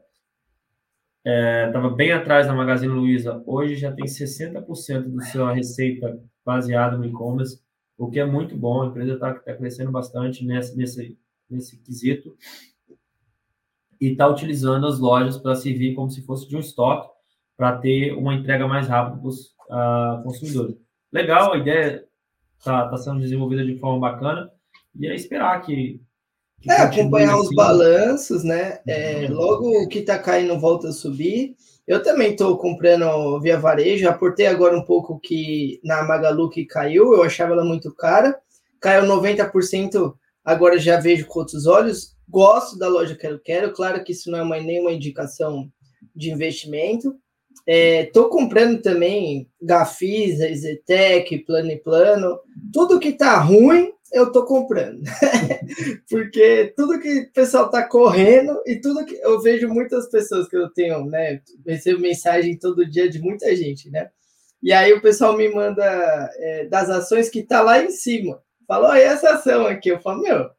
estava 1.23 1.89
é, 1.89 1.95
bem 1.95 2.13
atrás 2.13 2.47
da 2.47 2.55
Magazine 2.55 2.93
Luiza, 2.93 3.43
hoje 3.47 3.77
já 3.77 3.93
tem 3.93 4.07
60% 4.07 5.15
da 5.15 5.25
sua 5.27 5.53
receita 5.53 6.19
baseada 6.45 6.97
no 6.97 7.05
e-commerce, 7.05 7.61
o 7.97 8.11
que 8.11 8.19
é 8.19 8.25
muito 8.25 8.57
bom, 8.57 8.83
a 8.83 8.87
empresa 8.87 9.15
está 9.15 9.35
tá 9.35 9.55
crescendo 9.55 9.91
bastante 9.91 10.45
nesse, 10.45 10.77
nesse, 10.77 11.19
nesse 11.49 11.77
quesito 11.79 12.35
e 14.01 14.13
está 14.13 14.27
utilizando 14.27 14.87
as 14.87 14.99
lojas 14.99 15.37
para 15.37 15.55
servir 15.55 15.95
como 15.95 16.11
se 16.11 16.23
fosse 16.23 16.49
de 16.49 16.57
um 16.57 16.61
estoque, 16.61 17.11
para 17.57 17.77
ter 17.77 18.13
uma 18.13 18.35
entrega 18.35 18.67
mais 18.67 18.89
rápida 18.89 19.19
para 19.19 19.29
os 19.29 19.49
uh, 19.69 20.23
consumidores. 20.25 20.77
Legal, 21.13 21.53
a 21.53 21.59
ideia 21.59 22.07
está 22.59 22.89
tá 22.89 22.97
sendo 22.97 23.21
desenvolvida 23.21 23.65
de 23.65 23.77
forma 23.77 24.01
bacana, 24.01 24.51
e 24.99 25.07
é 25.07 25.15
esperar 25.15 25.61
que 25.61 26.01
é, 26.69 26.73
acompanhar 26.73 27.35
assim. 27.35 27.43
os 27.43 27.55
balanços, 27.55 28.45
né? 28.45 28.81
É, 28.87 29.27
uhum. 29.27 29.35
logo 29.35 29.89
que 29.89 30.03
tá 30.03 30.19
caindo 30.19 30.59
volta 30.59 30.89
a 30.89 30.93
subir. 30.93 31.57
Eu 31.91 32.01
também 32.05 32.31
estou 32.31 32.57
comprando 32.57 33.41
via 33.41 33.59
varejo, 33.59 34.09
aportei 34.09 34.47
agora 34.47 34.79
um 34.79 34.85
pouco 34.85 35.19
que 35.19 35.81
na 35.83 36.05
Magalu 36.05 36.49
que 36.49 36.65
caiu, 36.65 37.15
eu 37.15 37.25
achava 37.25 37.53
ela 37.53 37.65
muito 37.65 37.93
cara. 37.93 38.39
Caiu 38.79 39.03
90%, 39.07 40.15
agora 40.45 40.79
já 40.79 41.01
vejo 41.01 41.27
com 41.27 41.41
outros 41.41 41.67
olhos. 41.67 42.17
Gosto 42.29 42.79
da 42.79 42.87
loja 42.87 43.17
Quero 43.17 43.41
Quero, 43.41 43.73
claro 43.73 44.05
que 44.05 44.13
isso 44.13 44.31
não 44.31 44.39
é 44.39 44.43
uma, 44.43 44.61
nenhuma 44.61 44.93
indicação 44.93 45.69
de 46.15 46.31
investimento. 46.31 47.13
É, 47.67 48.07
comprando 48.31 48.81
também 48.81 49.49
Gafisa, 49.61 50.53
Zetec, 50.55 51.39
Plano 51.45 51.71
e 51.71 51.77
Plano. 51.77 52.41
Tudo 52.73 52.99
que 52.99 53.13
tá 53.13 53.39
ruim, 53.39 53.93
eu 54.13 54.33
tô 54.33 54.45
comprando. 54.45 55.03
Porque 56.11 56.73
tudo 56.77 56.99
que 56.99 57.21
o 57.21 57.33
pessoal 57.33 57.71
tá 57.71 57.87
correndo 57.87 58.61
e 58.67 58.81
tudo 58.81 59.05
que 59.05 59.15
eu 59.17 59.41
vejo 59.41 59.69
muitas 59.69 60.09
pessoas 60.11 60.49
que 60.49 60.57
eu 60.57 60.69
tenho, 60.71 61.05
né? 61.05 61.41
Recebo 61.67 62.01
mensagem 62.01 62.59
todo 62.59 62.89
dia 62.89 63.09
de 63.09 63.21
muita 63.21 63.55
gente, 63.55 63.91
né? 63.91 64.11
E 64.63 64.73
aí 64.73 64.93
o 64.93 65.01
pessoal 65.01 65.37
me 65.37 65.49
manda 65.49 65.85
é, 66.37 66.67
das 66.67 66.91
ações 66.91 67.29
que 67.29 67.43
tá 67.43 67.63
lá 67.63 67.83
em 67.83 67.91
cima. 67.91 68.43
Falou, 68.67 68.95
e 68.95 69.01
essa 69.01 69.31
ação 69.31 69.67
aqui? 69.67 69.91
Eu 69.91 70.01
falo, 70.01 70.23
meu, 70.23 70.51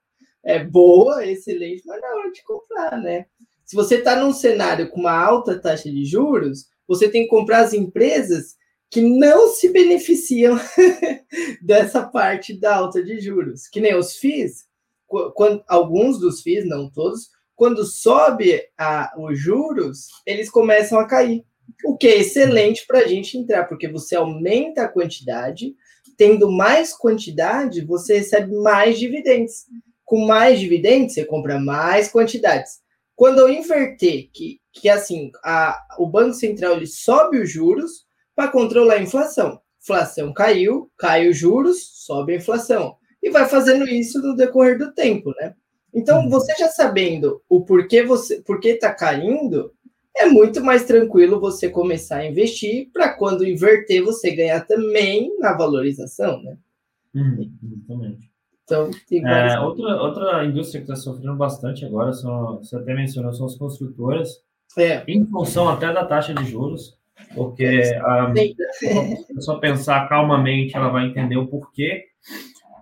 é 0.43 0.63
boa, 0.63 1.25
excelente, 1.25 1.83
mas 1.85 2.01
na 2.01 2.07
hora 2.07 2.31
de 2.31 2.43
comprar, 2.43 2.97
né? 2.99 3.25
Se 3.65 3.75
você 3.75 3.95
está 3.95 4.15
num 4.15 4.33
cenário 4.33 4.89
com 4.89 4.99
uma 4.99 5.17
alta 5.17 5.57
taxa 5.57 5.89
de 5.89 6.03
juros, 6.03 6.65
você 6.91 7.07
tem 7.07 7.23
que 7.23 7.29
comprar 7.29 7.59
as 7.61 7.73
empresas 7.73 8.57
que 8.89 8.99
não 8.99 9.47
se 9.47 9.69
beneficiam 9.69 10.59
dessa 11.63 12.03
parte 12.03 12.53
da 12.53 12.75
alta 12.75 13.01
de 13.01 13.17
juros, 13.21 13.69
que 13.69 13.79
nem 13.79 13.95
os 13.95 14.17
FIIs, 14.17 14.65
quando, 15.07 15.63
alguns 15.69 16.19
dos 16.19 16.41
FIIs, 16.41 16.67
não 16.67 16.89
todos, 16.89 17.29
quando 17.55 17.85
sobe 17.85 18.61
a, 18.77 19.13
os 19.17 19.39
juros, 19.39 20.07
eles 20.25 20.49
começam 20.49 20.99
a 20.99 21.07
cair, 21.07 21.45
o 21.85 21.95
que 21.95 22.07
é 22.07 22.19
excelente 22.19 22.85
para 22.85 22.99
a 22.99 23.07
gente 23.07 23.37
entrar, 23.37 23.69
porque 23.69 23.87
você 23.87 24.17
aumenta 24.17 24.83
a 24.83 24.89
quantidade, 24.89 25.73
tendo 26.17 26.51
mais 26.51 26.91
quantidade, 26.91 27.85
você 27.85 28.17
recebe 28.17 28.53
mais 28.57 28.99
dividendos. 28.99 29.65
Com 30.03 30.25
mais 30.25 30.59
dividendos, 30.59 31.13
você 31.13 31.23
compra 31.23 31.57
mais 31.57 32.09
quantidades. 32.09 32.81
Quando 33.15 33.39
eu 33.39 33.47
inverter, 33.47 34.29
que, 34.33 34.59
que 34.73 34.89
assim, 34.89 35.31
a, 35.43 35.79
o 35.97 36.07
Banco 36.07 36.33
Central 36.33 36.73
ele 36.73 36.87
sobe 36.87 37.39
os 37.39 37.51
juros, 37.51 38.05
para 38.35 38.51
controlar 38.51 38.95
a 38.95 39.01
inflação. 39.01 39.59
Inflação 39.81 40.33
caiu, 40.33 40.89
cai 40.97 41.27
os 41.27 41.37
juros, 41.37 42.05
sobe 42.05 42.33
a 42.33 42.37
inflação. 42.37 42.95
E 43.21 43.29
vai 43.29 43.47
fazendo 43.47 43.87
isso 43.87 44.19
no 44.21 44.35
decorrer 44.35 44.77
do 44.77 44.93
tempo, 44.93 45.33
né? 45.39 45.53
Então, 45.93 46.23
uhum. 46.23 46.29
você 46.29 46.55
já 46.57 46.67
sabendo 46.67 47.41
o 47.49 47.63
porquê 47.63 48.03
você, 48.03 48.41
porquê 48.41 48.69
está 48.69 48.93
caindo, 48.93 49.73
é 50.15 50.25
muito 50.25 50.63
mais 50.63 50.85
tranquilo 50.85 51.39
você 51.39 51.69
começar 51.69 52.17
a 52.17 52.25
investir 52.25 52.89
para 52.93 53.13
quando 53.13 53.45
inverter 53.45 54.03
você 54.03 54.31
ganhar 54.31 54.61
também 54.61 55.37
na 55.39 55.55
valorização, 55.55 56.41
né? 56.41 56.57
Uhum, 57.13 57.51
exatamente. 57.63 58.31
Então, 58.63 58.89
é, 59.11 59.59
outra, 59.59 60.01
outra 60.01 60.45
indústria 60.45 60.81
que 60.81 60.89
está 60.89 60.95
sofrendo 60.95 61.35
bastante 61.35 61.83
agora, 61.83 62.13
são, 62.13 62.57
você 62.57 62.75
até 62.77 62.93
mencionou, 62.93 63.33
são 63.33 63.45
as 63.45 63.55
construtoras, 63.55 64.41
é. 64.77 65.03
em 65.07 65.25
função 65.25 65.69
até 65.69 65.91
da 65.91 66.05
taxa 66.05 66.33
de 66.33 66.45
juros 66.45 66.99
porque 67.33 67.65
a 68.03 68.31
pessoa 69.33 69.59
pensar 69.59 70.07
calmamente, 70.07 70.75
ela 70.75 70.89
vai 70.89 71.07
entender 71.07 71.37
o 71.37 71.47
porquê. 71.47 72.05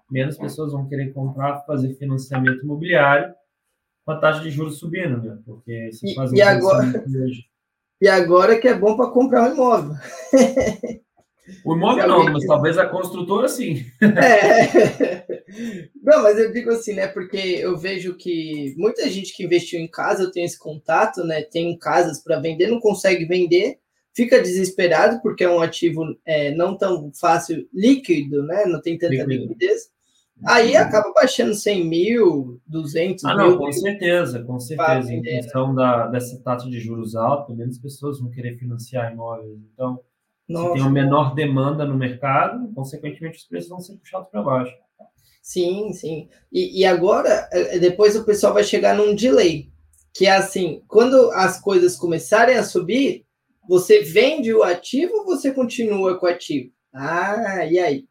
Menos 0.10 0.38
pessoas 0.38 0.72
vão 0.72 0.88
querer 0.88 1.14
comprar, 1.14 1.64
fazer 1.66 1.94
financiamento 1.96 2.64
imobiliário 2.64 3.34
com 4.06 4.12
a 4.12 4.20
taxa 4.20 4.42
de 4.42 4.50
juros 4.50 4.80
subindo, 4.80 5.22
né? 5.22 5.38
Porque 5.46 5.92
se 5.92 6.16
faz 6.16 6.32
um 6.32 6.36
e 6.36 6.42
agora 6.42 7.04
E 8.02 8.08
agora 8.08 8.60
que 8.60 8.68
é 8.68 8.74
bom 8.74 8.96
para 8.96 9.12
comprar 9.12 9.50
um 9.50 9.54
imóvel. 9.54 9.94
O 11.64 11.76
imóvel 11.76 12.08
não, 12.08 12.26
mas 12.26 12.46
talvez 12.46 12.78
a 12.78 12.86
construtora 12.86 13.48
sim. 13.48 13.86
É. 14.02 15.40
Não, 16.02 16.24
mas 16.24 16.38
eu 16.38 16.52
digo 16.52 16.70
assim, 16.70 16.94
né? 16.94 17.08
Porque 17.08 17.38
eu 17.38 17.78
vejo 17.78 18.16
que 18.16 18.74
muita 18.78 19.10
gente 19.10 19.36
que 19.36 19.44
investiu 19.44 19.80
em 19.80 19.88
casa, 19.88 20.24
eu 20.24 20.32
tenho 20.32 20.46
esse 20.46 20.58
contato, 20.58 21.24
né? 21.24 21.42
Tem 21.42 21.78
casas 21.78 22.22
para 22.24 22.40
vender, 22.40 22.68
não 22.68 22.80
consegue 22.80 23.26
vender, 23.26 23.80
fica 24.14 24.42
desesperado 24.42 25.22
porque 25.22 25.44
é 25.44 25.50
um 25.50 25.62
ativo 25.62 26.04
é, 26.26 26.54
não 26.54 26.78
tão 26.78 27.12
fácil, 27.20 27.68
líquido, 27.74 28.44
né? 28.44 28.66
Não 28.66 28.82
tem 28.82 28.98
tanta 28.98 29.14
líquido. 29.14 29.30
liquidez. 29.30 29.90
Aí 30.46 30.76
acaba 30.76 31.12
baixando 31.14 31.54
100 31.54 31.86
mil, 31.86 32.62
200 32.66 33.26
ah, 33.26 33.36
mil. 33.36 33.52
Não, 33.52 33.58
com 33.58 33.72
certeza, 33.72 34.42
com 34.42 34.60
certeza. 34.60 35.14
Em 35.14 35.22
né? 35.22 35.44
função 35.44 35.76
da, 35.76 36.08
dessa 36.08 36.40
taxa 36.40 36.70
de 36.70 36.80
juros 36.80 37.16
alta, 37.16 37.54
menos 37.54 37.78
pessoas 37.78 38.20
vão 38.20 38.30
querer 38.30 38.58
financiar 38.58 39.12
imóveis. 39.12 39.60
Então, 39.74 40.00
Nossa. 40.50 40.68
se 40.68 40.74
tem 40.74 40.82
uma 40.82 40.92
menor 40.92 41.36
demanda 41.36 41.86
no 41.86 41.96
mercado, 41.96 42.72
consequentemente 42.74 43.38
os 43.38 43.46
preços 43.46 43.70
vão 43.70 43.80
ser 43.80 43.96
puxados 43.98 44.30
para 44.30 44.42
baixo. 44.42 44.74
Sim, 45.42 45.94
sim. 45.94 46.28
E, 46.52 46.82
e 46.82 46.86
agora, 46.86 47.48
é, 47.52 47.80
depois 47.80 48.16
o 48.16 48.26
pessoal 48.26 48.54
vai 48.54 48.64
chegar 48.64 48.96
num 48.96 49.16
delay, 49.16 49.70
que 50.14 50.26
é 50.26 50.32
assim, 50.32 50.82
quando 50.88 51.32
as 51.32 51.60
coisas 51.62 51.96
começarem 51.96 52.58
a 52.58 52.64
subir, 52.64 53.26
você 53.68 54.02
vende 54.02 54.54
o 54.54 54.64
ativo 54.64 55.14
ou 55.18 55.26
você 55.26 55.54
continua 55.54 56.18
com 56.18 56.26
o 56.26 56.30
ativo? 56.30 56.72
Ah, 56.94 57.66
e 57.66 57.78
aí? 57.78 58.06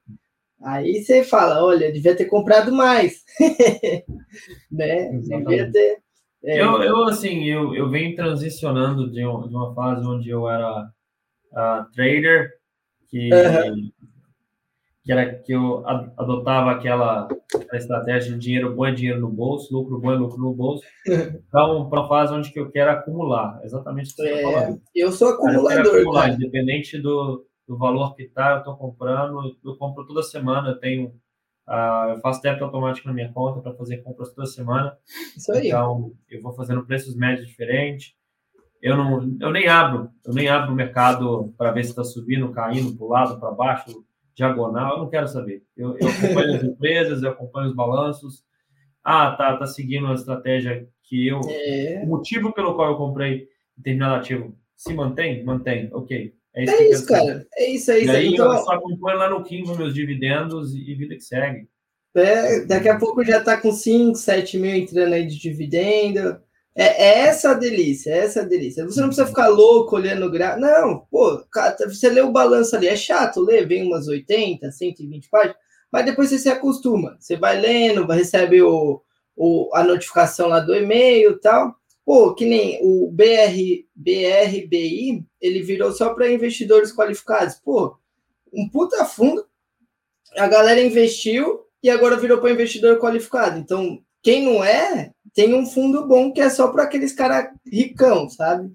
Aí 0.63 1.03
você 1.03 1.23
fala, 1.23 1.65
olha, 1.65 1.93
devia 1.93 2.17
ter 2.17 2.25
comprado 2.25 2.73
mais, 2.73 3.25
né? 4.71 5.11
Devia 5.21 5.71
ter. 5.71 5.99
É... 6.45 6.61
Eu, 6.61 6.83
eu, 6.83 7.05
assim, 7.05 7.45
eu, 7.45 7.75
eu 7.75 7.91
venho 7.91 8.15
transicionando 8.15 9.09
de, 9.09 9.21
de 9.21 9.25
uma 9.25 9.75
fase 9.75 10.07
onde 10.07 10.29
eu 10.29 10.49
era 10.49 10.89
uh, 11.53 11.91
trader, 11.93 12.53
que 13.09 13.31
uhum 13.33 13.91
que 15.09 15.13
era 15.13 15.35
que 15.39 15.55
eu 15.55 15.83
adotava 16.19 16.71
aquela, 16.71 17.27
estratégia 17.73 18.35
de 18.35 18.39
dinheiro 18.39 18.75
bom 18.75 18.85
é 18.85 18.93
dinheiro 18.93 19.19
no 19.19 19.31
bolso, 19.31 19.73
lucro 19.73 19.99
bom 19.99 20.13
é 20.13 20.17
lucro 20.17 20.39
no 20.39 20.53
bolso. 20.53 20.85
Então, 21.49 21.89
para 21.89 22.01
uma 22.01 22.09
fase 22.09 22.35
onde 22.35 22.53
que 22.53 22.61
eu 22.61 22.71
quero 22.71 22.91
acumular, 22.91 23.59
exatamente 23.65 24.13
o 24.13 24.17
que 24.17 24.23
você 24.23 24.29
está 24.29 24.39
é, 24.39 24.53
falando. 24.53 24.83
Eu 24.95 25.11
sou 25.11 25.29
acumulador. 25.29 25.87
Eu 25.87 26.01
acumular, 26.01 26.35
independente 26.35 26.99
do, 27.01 27.47
do 27.67 27.79
valor 27.79 28.15
que 28.15 28.25
está, 28.25 28.53
eu 28.53 28.59
estou 28.59 28.77
comprando, 28.77 29.57
eu 29.65 29.77
compro 29.79 30.07
toda 30.07 30.23
semana, 30.23 30.69
eu 30.69 30.79
tenho 30.79 31.15
Uh, 31.69 32.15
eu 32.15 32.21
faço 32.23 32.41
débito 32.41 32.65
automático 32.65 33.07
na 33.07 33.13
minha 33.13 33.31
conta 33.31 33.61
para 33.61 33.75
fazer 33.75 33.99
compras 33.99 34.33
toda 34.33 34.47
semana. 34.47 34.97
Isso 35.37 35.53
aí. 35.53 35.67
Então, 35.67 36.13
eu 36.31 36.41
vou 36.41 36.55
fazendo 36.55 36.83
preços 36.87 37.15
médios 37.15 37.47
diferentes. 37.47 38.15
Eu 38.81 38.97
não, 38.97 39.37
eu 39.41 39.51
nem 39.51 39.67
abro, 39.67 40.11
eu 40.25 40.33
nem 40.33 40.49
abro 40.49 40.73
o 40.73 40.77
mercado 40.77 41.53
para 41.57 41.73
ver 41.73 41.85
se 41.85 41.91
está 41.91 42.05
subindo, 42.05 42.53
caindo 42.53 42.97
para 42.97 43.07
o 43.07 43.09
lado, 43.09 43.41
para 43.41 43.51
baixo, 43.51 44.05
diagonal. 44.35 44.93
Eu 44.93 44.99
não 44.99 45.11
quero 45.11 45.27
saber. 45.27 45.65
Eu, 45.77 45.97
eu 45.99 46.09
acompanho 46.09 46.55
as 46.55 46.63
empresas, 46.65 47.23
eu 47.23 47.31
acompanho 47.31 47.69
os 47.69 47.75
balanços. 47.75 48.45
Ah, 49.03 49.33
tá, 49.33 49.57
tá 49.57 49.67
seguindo 49.67 50.05
uma 50.05 50.15
estratégia 50.15 50.89
que 51.03 51.27
eu. 51.27 51.41
É. 51.49 52.03
O 52.05 52.07
motivo 52.07 52.53
pelo 52.53 52.75
qual 52.75 52.91
eu 52.91 52.97
comprei 52.97 53.49
determinado 53.77 54.17
ativo 54.17 54.57
se 54.77 54.95
mantém, 54.95 55.45
mantém, 55.45 55.91
ok. 55.93 56.33
É 56.55 56.65
isso, 56.65 56.75
é 56.75 56.89
isso 56.91 57.07
cara. 57.07 57.47
É 57.57 57.71
isso, 57.71 57.91
é 57.91 57.99
isso. 57.99 58.13
E 58.13 58.17
aí 58.17 58.29
então, 58.29 58.53
eu 58.53 58.59
só 58.63 58.73
acompanho 58.73 59.19
lá 59.19 59.29
no 59.29 59.43
Kimbo 59.43 59.77
meus 59.77 59.93
dividendos 59.93 60.75
e 60.75 60.95
vida 60.95 61.17
que 61.17 61.21
segue. 61.21 61.69
É, 62.15 62.65
daqui 62.65 62.89
a 62.89 62.99
pouco 62.99 63.25
já 63.25 63.39
está 63.39 63.61
com 63.61 63.71
5, 63.71 64.17
7 64.17 64.59
mil 64.59 64.75
entrando 64.75 65.13
aí 65.13 65.27
de 65.27 65.39
dividendo. 65.39 66.41
É, 66.81 66.85
é, 66.85 67.19
essa 67.27 67.51
a 67.51 67.55
delícia, 67.55 68.13
é 68.13 68.19
essa 68.19 68.43
a 68.43 68.45
delícia. 68.45 68.85
Você 68.85 69.01
não 69.01 69.09
precisa 69.09 69.27
ficar 69.27 69.49
louco 69.49 69.97
olhando 69.97 70.25
o 70.25 70.31
gráfico. 70.31 70.61
Não, 70.61 71.01
pô, 71.11 71.45
você 71.85 72.09
lê 72.09 72.21
o 72.21 72.31
balanço 72.31 72.77
ali, 72.77 72.87
é 72.87 72.95
chato 72.95 73.41
ler, 73.41 73.67
vem 73.67 73.83
umas 73.83 74.07
80, 74.07 74.71
120 74.71 75.29
páginas, 75.29 75.57
mas 75.91 76.05
depois 76.05 76.31
você 76.31 76.39
se 76.39 76.49
acostuma. 76.49 77.17
Você 77.19 77.37
vai 77.37 77.61
lendo, 77.61 78.07
recebe 78.07 78.63
o, 78.63 79.03
o, 79.37 79.69
a 79.75 79.83
notificação 79.83 80.47
lá 80.47 80.61
do 80.61 80.73
e-mail 80.73 81.33
e 81.33 81.41
tal. 81.41 81.75
Pô, 82.05 82.33
que 82.33 82.47
nem 82.47 82.79
o 82.81 83.11
BR, 83.11 83.85
BRBI, 83.97 85.27
ele 85.41 85.63
virou 85.63 85.91
só 85.91 86.15
para 86.15 86.31
investidores 86.31 86.95
qualificados. 86.95 87.57
Pô, 87.57 87.99
um 88.53 88.69
puta 88.69 89.05
fundo, 89.05 89.45
a 90.37 90.47
galera 90.47 90.81
investiu 90.81 91.67
e 91.83 91.91
agora 91.91 92.17
virou 92.17 92.39
para 92.39 92.53
investidor 92.53 93.01
qualificado. 93.01 93.59
Então, 93.59 94.01
quem 94.23 94.45
não 94.45 94.65
é, 94.65 95.13
tem 95.35 95.55
um 95.55 95.67
fundo 95.67 96.07
bom 96.07 96.33
que 96.33 96.41
é 96.41 96.51
só 96.51 96.69
para 96.69 96.85
aqueles 96.85 97.13
caras 97.13 97.53
ricão, 97.67 98.29
sabe? 98.29 98.73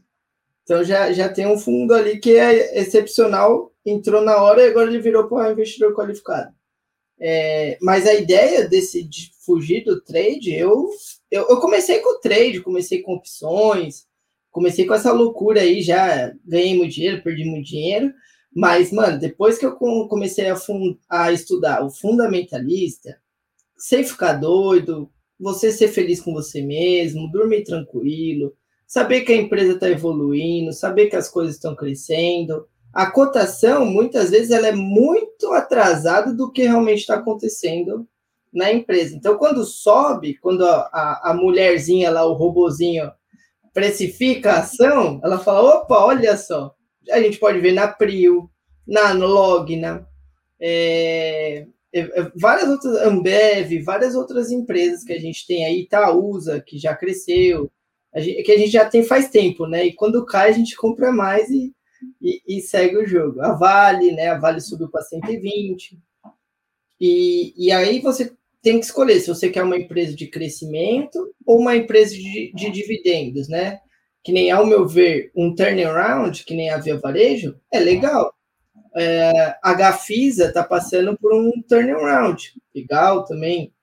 Então 0.63 0.83
já, 0.83 1.11
já 1.11 1.29
tem 1.29 1.45
um 1.47 1.57
fundo 1.57 1.93
ali 1.93 2.19
que 2.19 2.37
é 2.37 2.79
excepcional, 2.79 3.71
entrou 3.85 4.21
na 4.21 4.41
hora 4.41 4.61
e 4.63 4.69
agora 4.69 4.89
ele 4.89 5.01
virou 5.01 5.27
para 5.27 5.51
investidor 5.51 5.93
qualificado. 5.93 6.53
É, 7.19 7.77
mas 7.81 8.07
a 8.07 8.13
ideia 8.13 8.67
desse 8.67 9.03
de 9.03 9.31
fugir 9.45 9.83
do 9.83 10.01
trade, 10.01 10.53
eu 10.53 10.89
eu, 11.33 11.47
eu 11.49 11.59
comecei 11.59 11.99
com 11.99 12.19
trade, 12.19 12.61
comecei 12.61 13.01
com 13.01 13.15
opções, 13.15 14.05
comecei 14.51 14.85
com 14.85 14.93
essa 14.93 15.11
loucura 15.11 15.61
aí, 15.61 15.81
já 15.81 16.31
ganhei 16.45 16.77
muito 16.77 16.93
dinheiro, 16.93 17.23
perdi 17.23 17.43
muito 17.43 17.67
dinheiro, 17.67 18.13
mas, 18.55 18.91
mano, 18.91 19.19
depois 19.19 19.57
que 19.57 19.65
eu 19.65 19.75
comecei 19.75 20.47
a, 20.47 20.55
a 21.09 21.31
estudar 21.31 21.83
o 21.83 21.89
fundamentalista, 21.89 23.19
sem 23.75 24.03
ficar 24.03 24.33
doido, 24.33 25.11
você 25.39 25.71
ser 25.71 25.89
feliz 25.89 26.21
com 26.21 26.33
você 26.33 26.61
mesmo, 26.61 27.31
dormir 27.31 27.63
tranquilo, 27.63 28.53
saber 28.87 29.21
que 29.21 29.33
a 29.33 29.37
empresa 29.37 29.73
está 29.73 29.89
evoluindo, 29.89 30.71
saber 30.71 31.07
que 31.07 31.15
as 31.15 31.29
coisas 31.29 31.55
estão 31.55 31.75
crescendo. 31.75 32.67
A 32.93 33.09
cotação, 33.09 33.85
muitas 33.85 34.29
vezes, 34.29 34.51
ela 34.51 34.67
é 34.67 34.71
muito 34.71 35.51
atrasada 35.51 36.33
do 36.33 36.51
que 36.51 36.63
realmente 36.63 36.99
está 36.99 37.15
acontecendo 37.15 38.07
na 38.53 38.71
empresa. 38.71 39.15
Então, 39.15 39.37
quando 39.37 39.65
sobe, 39.65 40.37
quando 40.37 40.63
a, 40.63 41.21
a, 41.23 41.33
mulherzinha 41.33 42.11
lá, 42.11 42.23
o 42.23 42.33
robozinho, 42.33 43.11
precifica 43.73 44.51
a 44.51 44.59
ação, 44.59 45.19
ela 45.23 45.39
fala: 45.39 45.77
opa, 45.77 45.97
olha 45.97 46.37
só. 46.37 46.75
A 47.11 47.19
gente 47.19 47.39
pode 47.39 47.59
ver 47.59 47.73
na 47.73 47.87
Prio, 47.87 48.49
na 48.87 49.11
Logna, 49.11 50.07
é, 50.59 51.65
várias 52.35 52.69
outras, 52.69 52.97
Ambev, 53.01 53.83
várias 53.83 54.15
outras 54.15 54.51
empresas 54.51 55.03
que 55.03 55.13
a 55.13 55.19
gente 55.19 55.45
tem 55.45 55.65
aí, 55.65 55.81
Itaúsa, 55.81 56.61
que 56.61 56.77
já 56.77 56.95
cresceu, 56.95 57.71
a 58.13 58.19
gente, 58.19 58.43
que 58.43 58.51
a 58.51 58.57
gente 58.57 58.71
já 58.71 58.85
tem 58.85 59.03
faz 59.03 59.29
tempo, 59.29 59.65
né? 59.65 59.85
E 59.85 59.93
quando 59.93 60.25
cai, 60.25 60.49
a 60.49 60.53
gente 60.53 60.75
compra 60.75 61.11
mais 61.11 61.49
e, 61.49 61.73
e, 62.21 62.41
e 62.47 62.61
segue 62.61 62.97
o 62.97 63.07
jogo. 63.07 63.41
A 63.41 63.53
Vale, 63.53 64.11
né? 64.11 64.27
A 64.29 64.39
Vale 64.39 64.61
subiu 64.61 64.89
para 64.89 65.01
120. 65.01 65.99
E, 67.01 67.53
e 67.57 67.71
aí 67.71 67.99
você 67.99 68.31
tem 68.61 68.79
que 68.79 68.85
escolher 68.85 69.19
se 69.19 69.27
você 69.27 69.49
quer 69.49 69.63
uma 69.63 69.77
empresa 69.77 70.15
de 70.15 70.27
crescimento 70.27 71.33
ou 71.45 71.59
uma 71.59 71.75
empresa 71.75 72.13
de, 72.13 72.53
de 72.53 72.69
dividendos, 72.69 73.49
né? 73.49 73.79
Que 74.23 74.31
nem, 74.31 74.51
ao 74.51 74.65
meu 74.65 74.87
ver, 74.87 75.31
um 75.35 75.53
turnaround, 75.53 76.45
que 76.45 76.55
nem 76.55 76.69
a 76.69 76.77
Via 76.77 76.97
Varejo, 76.97 77.59
é 77.71 77.79
legal. 77.79 78.33
É, 78.95 79.55
a 79.61 79.73
Gafisa 79.73 80.45
está 80.45 80.63
passando 80.63 81.17
por 81.17 81.33
um 81.33 81.51
turnaround, 81.67 82.53
legal 82.75 83.25
também. 83.25 83.73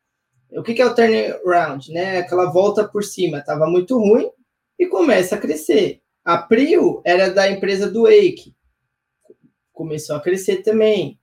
O 0.53 0.62
que, 0.62 0.75
que 0.75 0.83
é 0.83 0.87
o 0.87 0.94
turnaround? 0.94 1.92
Né? 1.92 2.18
Aquela 2.18 2.51
volta 2.51 2.87
por 2.87 3.03
cima, 3.03 3.38
estava 3.38 3.66
muito 3.66 3.99
ruim 3.99 4.31
e 4.79 4.87
começa 4.87 5.35
a 5.35 5.38
crescer. 5.38 6.01
A 6.25 6.38
Prio 6.38 7.01
era 7.05 7.31
da 7.31 7.51
empresa 7.51 7.90
do 7.90 8.03
Wake, 8.03 8.55
começou 9.73 10.16
a 10.16 10.20
crescer 10.20 10.62
também. 10.62 11.18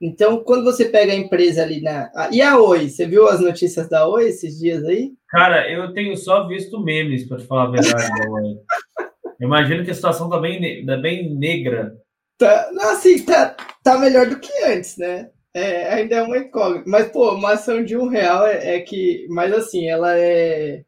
Então, 0.00 0.42
quando 0.42 0.64
você 0.64 0.86
pega 0.86 1.12
a 1.12 1.16
empresa 1.16 1.62
ali 1.62 1.80
na. 1.80 2.10
E 2.30 2.42
a 2.42 2.58
Oi? 2.58 2.90
Você 2.90 3.06
viu 3.06 3.28
as 3.28 3.40
notícias 3.40 3.88
da 3.88 4.06
Oi 4.06 4.28
esses 4.28 4.58
dias 4.58 4.84
aí? 4.84 5.12
Cara, 5.28 5.70
eu 5.70 5.92
tenho 5.94 6.16
só 6.16 6.46
visto 6.46 6.82
memes, 6.82 7.26
para 7.26 7.38
te 7.38 7.46
falar 7.46 7.64
a 7.64 7.70
verdade 7.70 8.08
da 8.08 8.30
Oi. 8.30 8.58
Imagino 9.40 9.84
que 9.84 9.90
a 9.90 9.94
situação 9.94 10.28
tá 10.28 10.38
bem, 10.38 10.84
tá 10.84 10.96
bem 10.96 11.34
negra. 11.34 11.96
Tá, 12.38 12.70
assim, 12.92 13.24
tá, 13.24 13.56
tá 13.82 13.98
melhor 13.98 14.26
do 14.28 14.40
que 14.40 14.52
antes, 14.64 14.96
né? 14.96 15.30
É, 15.52 15.92
ainda 15.94 16.16
é 16.16 16.22
uma 16.22 16.38
incógnita. 16.38 16.84
Mas, 16.88 17.08
pô, 17.12 17.32
uma 17.34 17.52
ação 17.52 17.84
de 17.84 17.96
um 17.96 18.08
real 18.08 18.46
é, 18.46 18.76
é 18.76 18.80
que. 18.80 19.26
Mas, 19.30 19.52
assim, 19.52 19.88
ela 19.88 20.18
é 20.18 20.84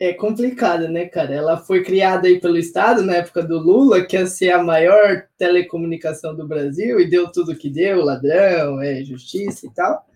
é 0.00 0.12
complicada, 0.12 0.88
né, 0.88 1.06
cara? 1.06 1.34
Ela 1.34 1.56
foi 1.56 1.82
criada 1.82 2.28
aí 2.28 2.40
pelo 2.40 2.56
Estado 2.56 3.02
na 3.02 3.16
época 3.16 3.42
do 3.42 3.58
Lula, 3.58 4.04
que 4.06 4.16
ia 4.16 4.26
ser 4.26 4.50
a 4.52 4.62
maior 4.62 5.24
telecomunicação 5.36 6.36
do 6.36 6.46
Brasil, 6.46 7.00
e 7.00 7.08
deu 7.10 7.30
tudo 7.32 7.56
que 7.56 7.68
deu, 7.68 8.04
ladrão, 8.04 8.80
é, 8.80 9.02
justiça 9.04 9.66
e 9.66 9.74
tal. 9.74 10.06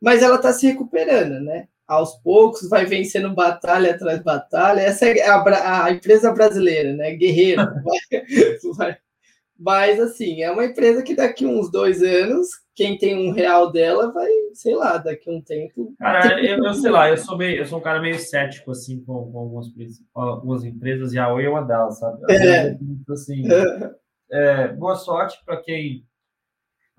Mas 0.00 0.22
ela 0.22 0.36
está 0.36 0.52
se 0.52 0.66
recuperando, 0.66 1.40
né? 1.44 1.68
Aos 1.86 2.16
poucos 2.16 2.68
vai 2.68 2.84
vencendo 2.86 3.34
batalha 3.34 3.92
atrás 3.94 4.22
batalha. 4.22 4.80
Essa 4.80 5.06
é 5.06 5.22
a, 5.28 5.84
a 5.84 5.92
empresa 5.92 6.32
brasileira, 6.32 6.94
né? 6.94 7.14
Guerreira. 7.14 7.64
vai, 8.76 8.76
vai, 8.76 8.96
mas, 9.58 9.98
assim, 9.98 10.42
é 10.42 10.50
uma 10.50 10.66
empresa 10.66 11.02
que 11.02 11.14
daqui 11.14 11.46
uns 11.46 11.70
dois 11.70 12.02
anos, 12.02 12.48
quem 12.74 12.98
tem 12.98 13.28
um 13.28 13.32
real 13.32 13.72
dela 13.72 14.12
vai, 14.12 14.30
sei 14.52 14.74
lá, 14.74 14.98
daqui 14.98 15.30
um 15.30 15.40
tempo. 15.40 15.94
Cara, 15.98 16.44
eu, 16.44 16.62
eu 16.62 16.74
sei 16.74 16.90
lá, 16.90 17.08
eu 17.08 17.16
sou, 17.16 17.38
meio, 17.38 17.56
eu 17.56 17.66
sou 17.66 17.78
um 17.78 17.82
cara 17.82 18.00
meio 18.00 18.18
cético, 18.18 18.70
assim, 18.70 19.02
com, 19.02 19.32
com 19.32 19.38
algumas, 19.38 19.66
algumas 20.14 20.64
empresas, 20.64 21.14
e 21.14 21.18
a 21.18 21.32
Oi 21.32 21.46
é 21.46 21.48
uma 21.48 21.62
delas, 21.62 21.98
sabe? 21.98 22.20
É. 22.30 22.76
Assim, 23.10 23.44
é, 24.30 24.68
boa 24.68 24.94
sorte 24.94 25.42
para 25.44 25.56
quem, 25.62 26.04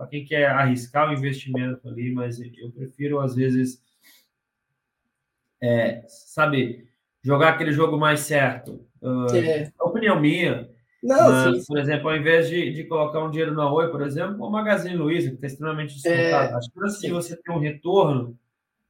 quem 0.10 0.26
quer 0.26 0.48
arriscar 0.48 1.10
o 1.10 1.14
investimento 1.14 1.88
ali, 1.88 2.12
mas 2.12 2.40
eu 2.40 2.72
prefiro, 2.72 3.20
às 3.20 3.36
vezes, 3.36 3.80
é, 5.62 6.04
sabe, 6.08 6.88
jogar 7.24 7.50
aquele 7.50 7.72
jogo 7.72 7.98
mais 7.98 8.22
certo. 8.22 8.84
Uh. 9.00 9.28
Opinião 9.80 10.20
minha 10.20 10.68
não, 11.04 11.52
Mas, 11.52 11.66
por 11.66 11.78
exemplo, 11.78 12.10
ao 12.10 12.16
invés 12.16 12.50
de, 12.50 12.72
de 12.72 12.84
colocar 12.86 13.24
um 13.24 13.30
dinheiro 13.30 13.54
na 13.54 13.72
Oi, 13.72 13.90
por 13.92 14.02
exemplo, 14.02 14.46
o 14.46 14.50
Magazine 14.50 14.96
Luiza, 14.96 15.30
que 15.30 15.36
está 15.36 15.48
extremamente 15.48 15.94
descontado. 15.94 16.54
É, 16.54 16.56
Acho 16.56 16.72
que 16.72 16.84
assim, 16.84 17.12
você 17.12 17.36
tem 17.36 17.56
um 17.56 17.60
retorno 17.60 18.38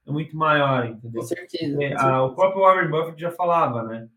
é 0.08 0.10
muito 0.10 0.34
maior, 0.36 0.86
entendeu? 0.86 1.20
Com 1.20 1.26
certeza. 1.26 1.74
Com 1.74 1.80
certeza. 1.80 2.02
A, 2.02 2.24
o 2.24 2.34
próprio 2.34 2.62
Warren 2.62 2.90
Buffett 2.90 3.20
já 3.20 3.30
falava, 3.30 3.84
né? 3.84 4.08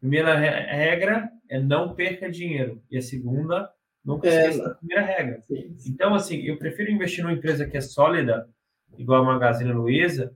Primeira 0.00 0.36
regra 0.36 1.30
é 1.48 1.60
não 1.60 1.94
perca 1.94 2.30
dinheiro. 2.30 2.82
E 2.90 2.98
a 2.98 3.02
segunda, 3.02 3.70
nunca 4.04 4.28
é, 4.28 4.48
esqueça 4.48 4.68
da 4.68 4.74
primeira 4.74 5.02
regra. 5.02 5.40
Sim. 5.42 5.76
Então, 5.86 6.14
assim, 6.14 6.42
eu 6.42 6.58
prefiro 6.58 6.90
investir 6.90 7.22
numa 7.22 7.32
empresa 7.32 7.66
que 7.66 7.76
é 7.76 7.80
sólida, 7.80 8.48
igual 8.96 9.22
a 9.22 9.26
Magazine 9.26 9.72
Luiza, 9.72 10.34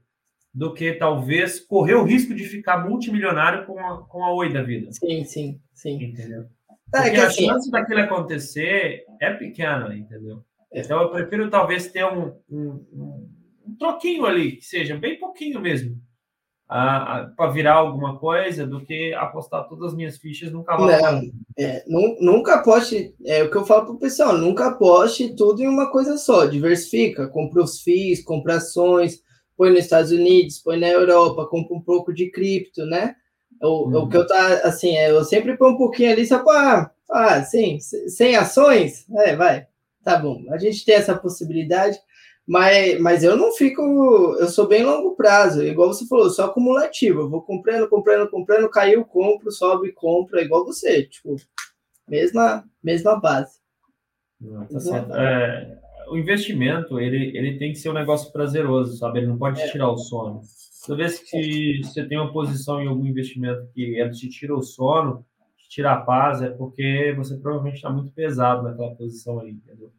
do 0.55 0.73
que 0.73 0.93
talvez 0.93 1.59
correr 1.59 1.95
o 1.95 2.05
risco 2.05 2.35
de 2.35 2.45
ficar 2.45 2.87
multimilionário 2.87 3.67
com 3.67 3.79
a, 3.79 4.05
com 4.07 4.25
a 4.25 4.33
Oi 4.35 4.53
da 4.53 4.63
vida. 4.63 4.93
Sim, 4.93 5.25
sim, 5.25 5.61
sim. 5.73 6.01
Entendeu? 6.01 6.47
É, 6.95 7.03
Porque 7.03 7.21
a 7.21 7.27
assim, 7.27 7.47
chance 7.47 7.71
daquilo 7.71 8.01
acontecer 8.01 9.05
é 9.21 9.33
pequena, 9.33 9.95
entendeu? 9.97 10.45
É. 10.73 10.81
Então 10.81 11.01
eu 11.01 11.11
prefiro 11.11 11.51
talvez 11.51 11.89
ter 11.89 12.05
um, 12.05 12.35
um, 12.51 13.29
um 13.67 13.77
troquinho 13.79 14.27
ali, 14.27 14.57
que 14.57 14.65
seja 14.65 14.97
bem 14.97 15.19
pouquinho 15.19 15.61
mesmo, 15.61 15.97
para 16.67 17.51
virar 17.53 17.75
alguma 17.75 18.19
coisa, 18.19 18.67
do 18.67 18.83
que 18.85 19.13
apostar 19.15 19.69
todas 19.69 19.89
as 19.89 19.95
minhas 19.95 20.17
fichas 20.17 20.51
num 20.51 20.63
cavalo. 20.63 20.91
Não, 20.91 21.23
é, 21.59 21.85
nunca 22.21 22.55
aposte, 22.55 23.15
é 23.27 23.43
o 23.43 23.51
que 23.51 23.57
eu 23.57 23.67
falo 23.67 23.87
para 23.87 23.95
o 23.95 23.99
pessoal, 23.99 24.39
nunca 24.39 24.69
aposte 24.69 25.37
tudo 25.37 25.63
em 25.63 25.69
uma 25.69 25.91
coisa 25.91 26.17
só, 26.17 26.47
diversifica, 26.47 27.29
compra 27.29 27.63
os 27.63 27.83
FIIs, 27.83 28.25
compra 28.25 28.57
ações, 28.57 29.21
põe 29.57 29.71
nos 29.71 29.81
Estados 29.81 30.13
Unidos, 30.13 30.61
põe 30.61 30.79
na 30.79 30.89
Europa, 30.89 31.47
compra 31.47 31.77
um 31.77 31.83
pouco 31.83 32.13
de 32.13 32.31
cripto, 32.31 32.87
né? 32.87 33.15
O, 33.63 33.89
uhum. 33.89 34.03
o 34.03 34.09
que 34.09 34.17
eu 34.17 34.27
tá 34.27 34.61
assim, 34.65 34.97
é, 34.97 35.11
eu 35.11 35.25
sempre 35.25 35.57
põe 35.57 35.71
um 35.71 35.77
pouquinho 35.77 36.13
ali 36.13 36.27
só 36.27 36.43
para 36.43 36.91
ah, 37.11 37.43
sim, 37.45 37.79
sem 37.81 38.37
ações, 38.37 39.07
é, 39.19 39.37
vai, 39.37 39.67
tá 40.03 40.19
bom. 40.19 40.45
A 40.51 40.59
gente 40.59 40.85
tem 40.85 40.95
essa 40.95 41.15
possibilidade, 41.15 41.99
Mas, 42.47 42.99
mas 43.01 43.23
eu 43.23 43.37
não 43.37 43.53
fico, 43.53 43.83
eu 44.41 44.49
sou 44.49 44.67
bem 44.67 44.83
longo 44.83 45.15
prazo, 45.15 45.63
igual 45.63 45.93
você 45.93 46.07
falou, 46.07 46.29
só 46.31 46.47
acumulativo. 46.47 47.21
Eu 47.21 47.31
vou 47.31 47.43
comprando, 47.43 47.89
comprando, 47.89 48.29
comprando, 48.29 48.69
caiu, 48.71 49.05
compro, 49.05 49.53
sobe, 49.53 49.93
compro, 49.93 50.39
é 50.39 50.43
igual 50.43 50.65
você, 50.65 51.05
tipo, 51.05 51.37
mesma, 52.09 52.65
mesma 52.83 53.21
base. 53.21 53.61
Não, 54.41 54.67
tá 54.67 54.81
certo. 54.81 55.15
É, 55.15 55.79
o 56.09 56.17
investimento, 56.17 56.99
ele, 56.99 57.37
ele 57.37 57.59
tem 57.59 57.73
que 57.73 57.79
ser 57.79 57.91
um 57.91 57.95
negócio 57.95 58.33
prazeroso, 58.33 58.97
sabe? 58.97 59.21
Ele 59.21 59.29
não 59.29 59.39
pode 59.39 59.61
é. 59.61 59.71
tirar 59.71 59.91
o 59.91 59.99
sono. 59.99 60.41
Toda 60.85 60.99
vez 60.99 61.19
que 61.19 61.81
você 61.83 62.05
tem 62.05 62.19
uma 62.19 62.33
posição 62.33 62.83
em 62.83 62.89
algum 62.89 63.07
investimento 63.07 63.69
que 63.73 63.99
ele 63.99 64.11
te 64.11 64.29
tira 64.29 64.55
o 64.55 64.63
sono, 64.63 65.25
te 65.57 65.69
tira 65.69 65.93
a 65.93 66.01
paz, 66.01 66.43
é 66.43 66.51
porque 66.51 67.15
você 67.17 67.37
provavelmente 67.37 67.77
está 67.77 67.91
muito 67.91 68.13
pesado 68.13 68.63
naquela 68.65 68.95
posição 68.95 69.41
aí, 69.41 69.51
entendeu? 69.51 69.93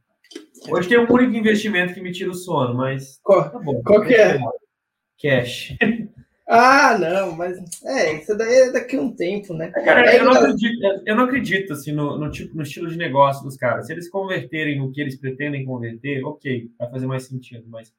Hoje 0.69 0.89
tem 0.89 0.99
um 0.99 1.11
único 1.11 1.35
investimento 1.35 1.93
que 1.93 2.01
me 2.01 2.11
tira 2.11 2.31
o 2.31 2.35
sono, 2.35 2.73
mas. 2.73 3.19
Qual, 3.23 3.49
tá 3.49 3.59
bom, 3.59 3.81
qual 3.83 4.01
que 4.01 4.13
é? 4.13 4.37
Cash. 5.21 5.77
Ah, 6.45 6.97
não, 6.97 7.31
mas 7.37 7.57
é, 7.85 8.17
isso 8.17 8.37
daí 8.37 8.53
é 8.53 8.71
daqui 8.71 8.97
a 8.97 9.01
um 9.01 9.15
tempo, 9.15 9.53
né? 9.53 9.71
Cara, 9.71 10.11
é, 10.11 10.19
eu, 10.19 10.25
não 10.25 10.33
acredito, 10.33 10.81
eu 11.05 11.15
não 11.15 11.23
acredito 11.23 11.73
assim, 11.73 11.93
no, 11.93 12.17
no, 12.17 12.29
tipo, 12.29 12.55
no 12.55 12.63
estilo 12.63 12.89
de 12.89 12.97
negócio 12.97 13.43
dos 13.43 13.55
caras. 13.55 13.87
Se 13.87 13.93
eles 13.93 14.09
converterem 14.09 14.77
no 14.77 14.91
que 14.91 14.99
eles 14.99 15.15
pretendem 15.15 15.65
converter, 15.65 16.23
ok, 16.25 16.69
vai 16.77 16.89
fazer 16.91 17.07
mais 17.07 17.23
sentido, 17.23 17.63
mas 17.69 17.93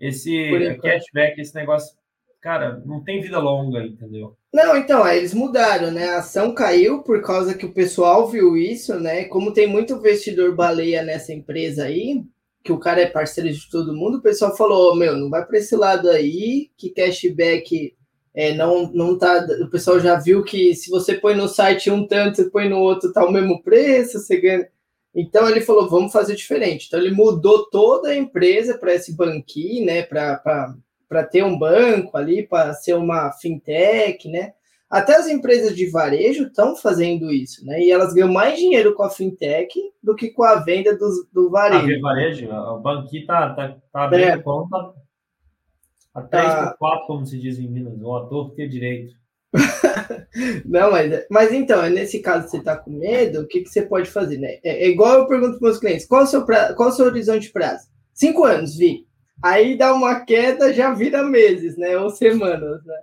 esse 0.00 0.78
cashback, 0.80 1.40
esse 1.40 1.54
negócio, 1.56 1.97
cara, 2.40 2.82
não 2.86 3.02
tem 3.02 3.20
vida 3.20 3.38
longa, 3.38 3.84
entendeu? 3.84 4.36
Não, 4.52 4.76
então, 4.76 5.04
aí 5.04 5.18
eles 5.18 5.34
mudaram, 5.34 5.90
né? 5.90 6.08
A 6.08 6.18
ação 6.18 6.54
caiu 6.54 7.02
por 7.02 7.20
causa 7.22 7.54
que 7.54 7.66
o 7.66 7.72
pessoal 7.72 8.28
viu 8.28 8.56
isso, 8.56 8.98
né? 8.98 9.24
Como 9.24 9.52
tem 9.52 9.66
muito 9.66 9.94
investidor 9.94 10.54
baleia 10.54 11.02
nessa 11.02 11.32
empresa 11.32 11.84
aí, 11.84 12.24
que 12.64 12.72
o 12.72 12.78
cara 12.78 13.00
é 13.00 13.06
parceiro 13.06 13.50
de 13.52 13.70
todo 13.70 13.94
mundo, 13.94 14.18
o 14.18 14.22
pessoal 14.22 14.56
falou, 14.56 14.92
oh, 14.92 14.94
meu, 14.94 15.16
não 15.16 15.30
vai 15.30 15.44
para 15.44 15.58
esse 15.58 15.76
lado 15.76 16.08
aí, 16.10 16.70
que 16.76 16.90
cashback 16.90 17.94
é, 18.34 18.54
não, 18.54 18.90
não 18.92 19.18
tá. 19.18 19.46
O 19.62 19.68
pessoal 19.68 19.98
já 19.98 20.18
viu 20.18 20.44
que 20.44 20.74
se 20.74 20.90
você 20.90 21.14
põe 21.14 21.34
no 21.34 21.48
site 21.48 21.90
um 21.90 22.06
tanto, 22.06 22.36
você 22.36 22.50
põe 22.50 22.68
no 22.68 22.78
outro, 22.78 23.12
tá 23.12 23.24
o 23.24 23.32
mesmo 23.32 23.62
preço, 23.62 24.18
você 24.18 24.40
ganha. 24.40 24.68
Então 25.14 25.48
ele 25.48 25.60
falou, 25.60 25.88
vamos 25.88 26.12
fazer 26.12 26.36
diferente. 26.36 26.86
Então 26.86 27.00
ele 27.00 27.10
mudou 27.10 27.68
toda 27.68 28.10
a 28.10 28.16
empresa 28.16 28.78
para 28.78 28.94
esse 28.94 29.16
banquinho, 29.16 29.86
né? 29.86 30.02
Para 30.02 30.74
para 31.08 31.24
ter 31.24 31.42
um 31.42 31.58
banco 31.58 32.16
ali, 32.16 32.46
para 32.46 32.74
ser 32.74 32.94
uma 32.94 33.32
fintech, 33.32 34.28
né? 34.28 34.52
Até 34.90 35.16
as 35.16 35.28
empresas 35.28 35.76
de 35.76 35.90
varejo 35.90 36.44
estão 36.44 36.74
fazendo 36.74 37.30
isso, 37.30 37.64
né? 37.64 37.80
E 37.80 37.90
elas 37.90 38.14
ganham 38.14 38.32
mais 38.32 38.58
dinheiro 38.58 38.94
com 38.94 39.02
a 39.02 39.10
fintech 39.10 39.78
do 40.02 40.14
que 40.14 40.30
com 40.30 40.42
a 40.42 40.56
venda 40.56 40.96
do, 40.96 41.28
do 41.32 41.50
varejo. 41.50 41.98
Ah, 41.98 42.00
varejo, 42.00 42.50
o 42.50 42.78
banquinho 42.78 43.26
tá, 43.26 43.54
tá, 43.54 43.76
tá 43.92 44.04
abrindo 44.04 44.28
é. 44.28 44.38
conta 44.38 44.94
a 46.14 46.22
3 46.22 46.44
tá... 46.44 46.66
por 46.70 46.78
4, 46.78 47.06
como 47.06 47.26
se 47.26 47.38
diz 47.38 47.58
em 47.58 47.68
Minas, 47.68 48.00
o 48.00 48.16
ator 48.16 48.54
ter 48.54 48.68
direito. 48.68 49.14
Não, 50.64 50.90
mas, 50.90 51.26
mas 51.30 51.52
então, 51.52 51.82
é 51.82 51.88
nesse 51.88 52.20
caso 52.20 52.48
você 52.48 52.58
está 52.58 52.76
com 52.76 52.90
medo, 52.90 53.40
o 53.40 53.46
que, 53.46 53.62
que 53.62 53.68
você 53.68 53.82
pode 53.82 54.10
fazer, 54.10 54.38
né? 54.38 54.58
É, 54.62 54.84
é 54.84 54.88
igual 54.88 55.18
eu 55.18 55.26
pergunto 55.26 55.58
para 55.58 55.68
meus 55.68 55.78
clientes: 55.78 56.06
qual 56.06 56.24
o 56.24 56.26
seu, 56.26 56.44
pra... 56.44 56.74
qual 56.74 56.90
o 56.90 56.92
seu 56.92 57.06
horizonte 57.06 57.46
de 57.46 57.52
prazo? 57.52 57.88
Cinco 58.12 58.44
anos, 58.44 58.76
Vi. 58.76 59.07
Aí 59.42 59.76
dá 59.76 59.94
uma 59.94 60.20
queda, 60.24 60.72
já 60.72 60.92
vira 60.92 61.22
meses, 61.22 61.76
né? 61.76 61.96
Ou 61.96 62.10
semanas, 62.10 62.84
né? 62.84 63.00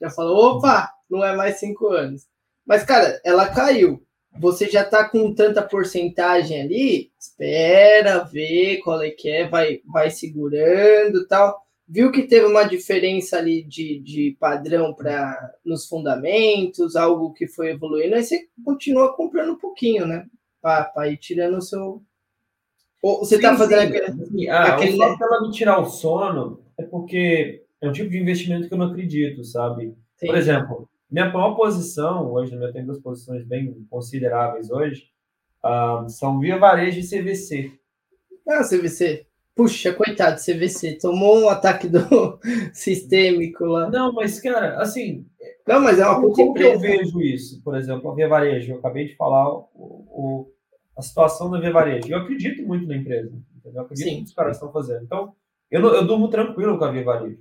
Já 0.00 0.10
falou, 0.10 0.56
opa, 0.56 0.92
não 1.08 1.24
é 1.24 1.34
mais 1.34 1.58
cinco 1.58 1.88
anos. 1.88 2.26
Mas, 2.66 2.84
cara, 2.84 3.20
ela 3.24 3.48
caiu. 3.48 4.02
Você 4.38 4.68
já 4.68 4.84
tá 4.84 5.08
com 5.08 5.32
tanta 5.34 5.62
porcentagem 5.62 6.60
ali, 6.60 7.10
espera, 7.18 8.22
vê 8.24 8.80
qual 8.84 9.00
é 9.00 9.10
que 9.10 9.30
é, 9.30 9.48
vai, 9.48 9.80
vai 9.86 10.10
segurando 10.10 11.26
tal. 11.26 11.64
Viu 11.88 12.10
que 12.10 12.24
teve 12.24 12.46
uma 12.46 12.64
diferença 12.64 13.38
ali 13.38 13.62
de, 13.62 14.00
de 14.00 14.36
padrão 14.38 14.92
para 14.92 15.54
nos 15.64 15.86
fundamentos, 15.86 16.96
algo 16.96 17.32
que 17.32 17.46
foi 17.46 17.70
evoluindo, 17.70 18.16
aí 18.16 18.24
você 18.24 18.46
continua 18.64 19.14
comprando 19.14 19.52
um 19.52 19.58
pouquinho, 19.58 20.04
né? 20.04 20.26
Para 20.60 21.08
ir 21.08 21.16
tirando 21.16 21.58
o 21.58 21.62
seu, 21.62 22.02
ou 23.06 23.18
você 23.20 23.36
está 23.36 23.56
fazendo 23.56 23.82
aquele. 23.82 24.48
Ah, 24.48 24.74
aquele... 24.74 24.94
O 24.94 24.98
fato 24.98 25.18
dela 25.18 25.42
me 25.42 25.52
tirar 25.52 25.80
o 25.80 25.86
sono 25.86 26.60
é 26.76 26.82
porque 26.82 27.62
é 27.80 27.88
um 27.88 27.92
tipo 27.92 28.10
de 28.10 28.18
investimento 28.18 28.66
que 28.66 28.74
eu 28.74 28.78
não 28.78 28.86
acredito, 28.86 29.44
sabe? 29.44 29.94
Sim. 30.16 30.26
Por 30.26 30.36
exemplo, 30.36 30.88
minha 31.08 31.30
maior 31.30 31.54
posição, 31.54 32.32
hoje, 32.32 32.54
eu 32.54 32.72
tenho 32.72 32.86
duas 32.86 32.98
posições 32.98 33.44
bem 33.44 33.72
consideráveis 33.88 34.70
hoje, 34.70 35.04
uh, 35.64 36.08
são 36.08 36.40
Via 36.40 36.58
Varejo 36.58 36.98
e 36.98 37.06
CVC. 37.06 37.72
Ah, 38.48 38.64
CVC. 38.64 39.24
Puxa, 39.54 39.92
coitado, 39.92 40.40
CVC. 40.40 40.98
Tomou 41.00 41.38
um 41.38 41.48
ataque 41.48 41.88
do 41.88 42.00
sistêmico 42.74 43.64
lá. 43.64 43.88
Não, 43.88 44.12
mas, 44.12 44.40
cara, 44.40 44.80
assim. 44.80 45.24
Não, 45.66 45.80
mas 45.80 45.98
é 45.98 46.06
uma 46.06 46.20
puta 46.20 46.36
Como 46.36 46.50
empresa. 46.50 46.74
eu 46.74 46.80
vejo 46.80 47.22
isso? 47.22 47.62
Por 47.62 47.76
exemplo, 47.76 48.10
a 48.10 48.14
Via 48.14 48.28
Varejo, 48.28 48.72
eu 48.72 48.78
acabei 48.78 49.06
de 49.06 49.16
falar 49.16 49.48
o, 49.48 49.68
o 49.74 50.55
a 50.96 51.02
situação 51.02 51.50
da 51.50 51.60
Via 51.60 51.72
Varejo. 51.72 52.08
Eu 52.08 52.18
acredito 52.18 52.66
muito 52.66 52.86
na 52.86 52.96
empresa, 52.96 53.36
entendeu? 53.54 53.80
Eu 53.80 53.82
acredito 53.82 54.08
Sim. 54.08 54.16
que 54.18 54.24
os 54.24 54.34
caras 54.34 54.56
estão 54.56 54.72
fazendo. 54.72 55.04
Então, 55.04 55.34
eu, 55.70 55.80
eu 55.82 56.06
durmo 56.06 56.28
tranquilo 56.28 56.78
com 56.78 56.84
a 56.84 56.90
Via 56.90 57.04
Varejo. 57.04 57.38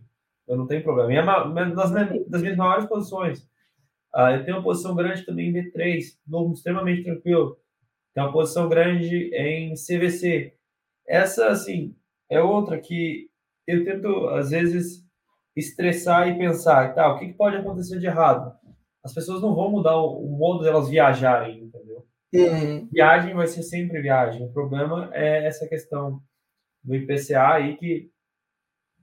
Eu 0.47 0.57
não 0.57 0.67
tenho 0.67 0.83
problema. 0.83 1.13
E 1.13 1.15
é 1.15 1.21
uma, 1.21 1.65
das, 1.65 1.91
das 2.27 2.41
minhas 2.41 2.57
maiores 2.57 2.85
posições. 2.85 3.39
Uh, 4.13 4.31
eu 4.35 4.45
tenho 4.45 4.57
uma 4.57 4.63
posição 4.63 4.95
grande 4.95 5.25
também 5.25 5.49
em 5.49 5.53
B3, 5.53 6.03
durmo 6.25 6.53
extremamente 6.53 7.03
tranquilo. 7.03 7.57
Tenho 8.13 8.27
uma 8.27 8.33
posição 8.33 8.69
grande 8.69 9.29
em 9.33 9.73
CVC. 9.73 10.53
Essa, 11.07 11.47
assim, 11.47 11.95
é 12.29 12.41
outra 12.41 12.79
que 12.79 13.29
eu 13.67 13.83
tento, 13.83 14.27
às 14.29 14.51
vezes, 14.51 15.03
estressar 15.55 16.27
e 16.27 16.37
pensar, 16.37 16.93
tá, 16.93 17.13
o 17.13 17.19
que, 17.19 17.27
que 17.27 17.33
pode 17.33 17.57
acontecer 17.57 17.99
de 17.99 18.05
errado? 18.05 18.53
As 19.03 19.13
pessoas 19.13 19.41
não 19.41 19.55
vão 19.55 19.71
mudar 19.71 19.97
o, 19.97 20.25
o 20.25 20.37
modo 20.37 20.63
delas 20.63 20.89
viajarem, 20.89 21.63
entendeu? 21.63 21.84
Uhum. 22.37 22.87
Viagem 22.91 23.33
vai 23.33 23.47
ser 23.47 23.63
sempre 23.63 24.01
viagem. 24.01 24.45
O 24.45 24.51
problema 24.51 25.09
é 25.13 25.45
essa 25.45 25.67
questão 25.67 26.21
do 26.83 26.95
IPCA 26.95 27.53
aí 27.53 27.75
que 27.77 28.11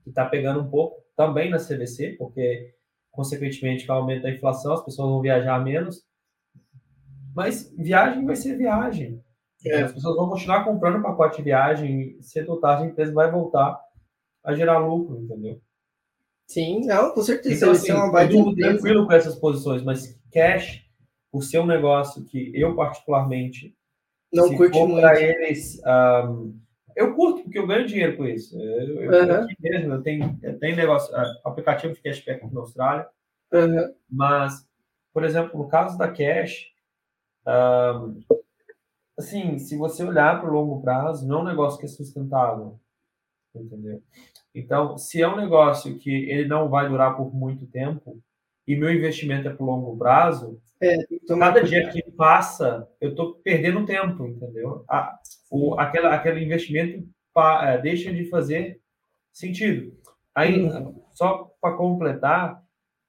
está 0.05 0.25
pegando 0.25 0.61
um 0.61 0.69
pouco 0.69 1.03
também 1.15 1.49
na 1.49 1.57
CVC, 1.57 2.15
porque, 2.17 2.73
consequentemente, 3.11 3.85
com 3.85 3.93
o 3.93 3.95
aumento 3.95 4.23
da 4.23 4.31
inflação, 4.31 4.73
as 4.73 4.83
pessoas 4.83 5.09
vão 5.09 5.21
viajar 5.21 5.63
menos. 5.63 6.03
Mas 7.35 7.73
viagem 7.77 8.25
vai 8.25 8.35
ser 8.35 8.57
viagem. 8.57 9.23
É. 9.65 9.83
As 9.83 9.93
pessoas 9.93 10.15
vão 10.15 10.29
continuar 10.29 10.63
comprando 10.63 11.01
pacote 11.01 11.37
de 11.37 11.43
viagem, 11.43 12.17
cedo 12.21 12.51
ou 12.51 12.59
tarde 12.59 12.83
a 12.83 12.87
empresa 12.87 13.13
vai 13.13 13.31
voltar 13.31 13.79
a 14.43 14.53
gerar 14.53 14.79
lucro, 14.79 15.21
entendeu? 15.21 15.61
Sim, 16.45 16.85
não, 16.85 17.13
com 17.13 17.21
certeza. 17.21 17.55
Então, 17.55 17.71
assim, 17.71 17.91
eu 17.91 18.55
tranquilo 18.55 19.07
com 19.07 19.13
essas 19.13 19.35
posições, 19.35 19.81
mas 19.81 20.19
cash 20.31 20.82
por 21.33 21.43
ser 21.43 21.57
um 21.57 21.65
negócio 21.65 22.23
que 22.25 22.51
eu 22.53 22.75
particularmente 22.75 23.75
não 24.31 24.55
curto 24.55 24.77
muito. 24.85 25.01
Para 25.01 25.19
eles, 25.19 25.81
um, 25.83 26.55
eu 26.95 27.15
curto 27.15 27.41
porque 27.41 27.57
eu 27.57 27.65
ganho 27.65 27.87
dinheiro 27.87 28.15
com 28.15 28.25
isso. 28.27 28.55
Eu, 28.55 29.01
eu, 29.01 29.11
uhum. 29.11 29.43
aqui 29.43 29.55
mesmo, 29.59 29.93
eu 29.93 30.03
tenho, 30.03 30.39
eu 30.43 30.59
tenho 30.59 30.75
negócio, 30.75 31.11
uh, 31.11 31.39
aplicativo 31.43 31.91
de 31.95 32.01
cashback 32.01 32.45
aqui 32.45 32.53
na 32.53 32.61
Austrália, 32.61 33.07
uhum. 33.51 33.95
mas, 34.07 34.63
por 35.11 35.23
exemplo, 35.23 35.57
no 35.57 35.67
caso 35.67 35.97
da 35.97 36.07
Cash, 36.07 36.71
um, 37.47 38.21
assim, 39.17 39.57
se 39.57 39.75
você 39.75 40.03
olhar 40.03 40.39
para 40.39 40.51
o 40.51 40.53
longo 40.53 40.83
prazo, 40.83 41.27
não 41.27 41.39
é 41.39 41.41
um 41.41 41.45
negócio 41.45 41.79
que 41.79 41.85
é 41.85 41.89
sustentável, 41.89 42.79
entendeu? 43.55 44.03
Então, 44.53 44.99
se 44.99 45.19
é 45.19 45.27
um 45.27 45.35
negócio 45.35 45.97
que 45.97 46.11
ele 46.29 46.47
não 46.47 46.69
vai 46.69 46.87
durar 46.87 47.17
por 47.17 47.33
muito 47.33 47.65
tempo 47.65 48.21
e 48.67 48.75
meu 48.75 48.91
investimento 48.93 49.47
é 49.47 49.53
para 49.53 49.65
longo 49.65 49.97
prazo, 49.97 50.59
é, 50.81 50.97
cada 51.27 51.63
dia 51.63 51.89
que 51.89 52.01
passa, 52.11 52.87
eu 52.99 53.11
estou 53.11 53.35
perdendo 53.35 53.85
tempo, 53.85 54.27
entendeu? 54.27 54.83
A, 54.89 55.17
o, 55.49 55.79
aquela, 55.79 56.13
aquele 56.13 56.43
investimento 56.43 57.07
pa, 57.33 57.71
é, 57.71 57.77
deixa 57.77 58.13
de 58.13 58.25
fazer 58.29 58.79
sentido. 59.31 59.93
Aí, 60.35 60.63
uhum. 60.63 61.01
só 61.11 61.51
para 61.61 61.75
completar, 61.75 62.61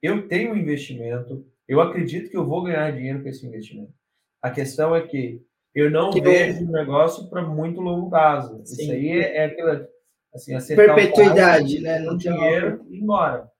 eu 0.02 0.28
tenho 0.28 0.52
um 0.52 0.56
investimento, 0.56 1.46
eu 1.66 1.80
acredito 1.80 2.30
que 2.30 2.36
eu 2.36 2.46
vou 2.46 2.62
ganhar 2.62 2.92
dinheiro 2.92 3.22
com 3.22 3.28
esse 3.28 3.46
investimento. 3.46 3.92
A 4.40 4.50
questão 4.50 4.94
é 4.94 5.00
que 5.00 5.40
eu 5.74 5.90
não 5.90 6.10
que 6.10 6.20
vejo 6.20 6.64
o 6.64 6.70
negócio 6.70 7.28
para 7.28 7.42
muito 7.42 7.80
longo 7.80 8.08
prazo. 8.08 8.60
Sim. 8.64 8.82
Isso 8.82 8.92
aí 8.92 9.10
é, 9.10 9.36
é 9.38 9.44
aquela 9.46 9.88
assim, 10.32 10.76
perpetuidade, 10.76 11.80
né? 11.80 11.98
Não 12.00 12.16
dinheiro 12.16 12.86
e 12.88 12.98
embora. 12.98 13.50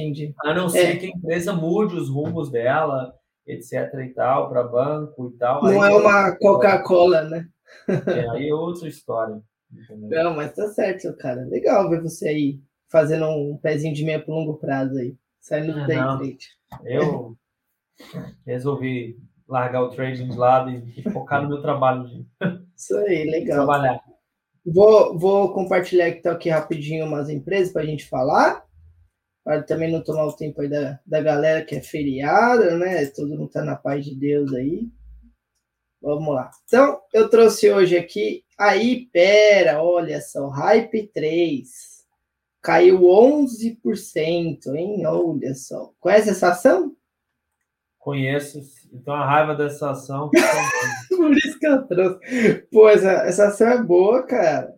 Entendi. 0.00 0.34
A 0.44 0.54
não 0.54 0.68
ser 0.68 0.94
é. 0.94 0.96
que 0.96 1.06
a 1.06 1.10
empresa 1.10 1.52
mude 1.52 1.96
os 1.96 2.08
rumos 2.08 2.50
dela, 2.50 3.14
etc 3.46 3.94
e 4.04 4.08
tal, 4.10 4.48
para 4.48 4.62
banco 4.62 5.32
e 5.34 5.38
tal. 5.38 5.62
Não 5.62 5.84
é 5.84 5.94
uma 5.94 6.36
Coca-Cola, 6.36 7.22
né? 7.22 7.48
É, 7.88 8.30
aí 8.30 8.48
é 8.48 8.54
outra 8.54 8.88
história. 8.88 9.42
Entendeu? 9.72 10.24
Não, 10.24 10.36
mas 10.36 10.54
tá 10.54 10.68
certo, 10.68 11.14
cara. 11.16 11.44
Legal 11.44 11.88
ver 11.90 12.02
você 12.02 12.28
aí 12.28 12.60
fazendo 12.88 13.26
um 13.26 13.58
pezinho 13.58 13.94
de 13.94 14.04
meia 14.04 14.20
pro 14.20 14.34
longo 14.34 14.54
prazo 14.54 14.96
aí. 14.96 15.16
Saindo 15.40 15.72
do 15.72 15.86
day 15.86 15.96
trade. 15.96 16.48
Eu 16.84 17.36
resolvi 18.46 19.16
largar 19.48 19.82
o 19.82 19.90
trading 19.90 20.28
de 20.28 20.36
lado 20.36 20.70
e, 20.70 21.02
focar 21.10 21.42
no 21.42 21.48
meu 21.48 21.62
trabalho. 21.62 22.26
Isso 22.76 22.96
aí, 22.96 23.24
legal. 23.30 23.66
Trabalhar. 23.66 24.00
Vou, 24.64 25.18
vou 25.18 25.54
compartilhar 25.54 26.06
aqui, 26.06 26.20
tá 26.20 26.32
aqui 26.32 26.50
rapidinho 26.50 27.06
umas 27.06 27.30
empresas 27.30 27.72
para 27.72 27.82
a 27.82 27.86
gente 27.86 28.06
falar, 28.06 28.62
para 29.48 29.62
também 29.62 29.90
não 29.90 30.04
tomar 30.04 30.26
o 30.26 30.36
tempo 30.36 30.60
aí 30.60 30.68
da, 30.68 31.00
da 31.06 31.22
galera 31.22 31.64
que 31.64 31.74
é 31.74 31.80
feriada, 31.80 32.76
né? 32.76 33.06
Todo 33.06 33.30
mundo 33.30 33.48
tá 33.48 33.64
na 33.64 33.76
paz 33.76 34.04
de 34.04 34.14
Deus 34.14 34.52
aí. 34.52 34.86
Vamos 36.02 36.34
lá. 36.34 36.50
Então, 36.66 37.00
eu 37.14 37.30
trouxe 37.30 37.70
hoje 37.70 37.96
aqui 37.96 38.44
a 38.58 38.76
Ipera, 38.76 39.82
olha 39.82 40.20
só, 40.20 40.48
Hype 40.48 41.10
3. 41.14 41.66
Caiu 42.60 43.00
11%, 43.00 44.74
hein? 44.74 45.06
Olha 45.06 45.54
só. 45.54 45.94
Conhece 45.98 46.28
essa 46.28 46.50
ação? 46.50 46.94
Conheço. 47.98 48.60
Então 48.92 49.14
a 49.14 49.24
raiva 49.24 49.54
dessa 49.54 49.92
ação. 49.92 50.30
Por 51.08 51.34
isso 51.34 51.58
que 51.58 51.66
eu 51.66 51.86
trouxe. 51.86 52.66
Pô, 52.70 52.86
essa, 52.86 53.12
essa 53.26 53.46
ação 53.46 53.68
é 53.68 53.82
boa, 53.82 54.26
cara. 54.26 54.77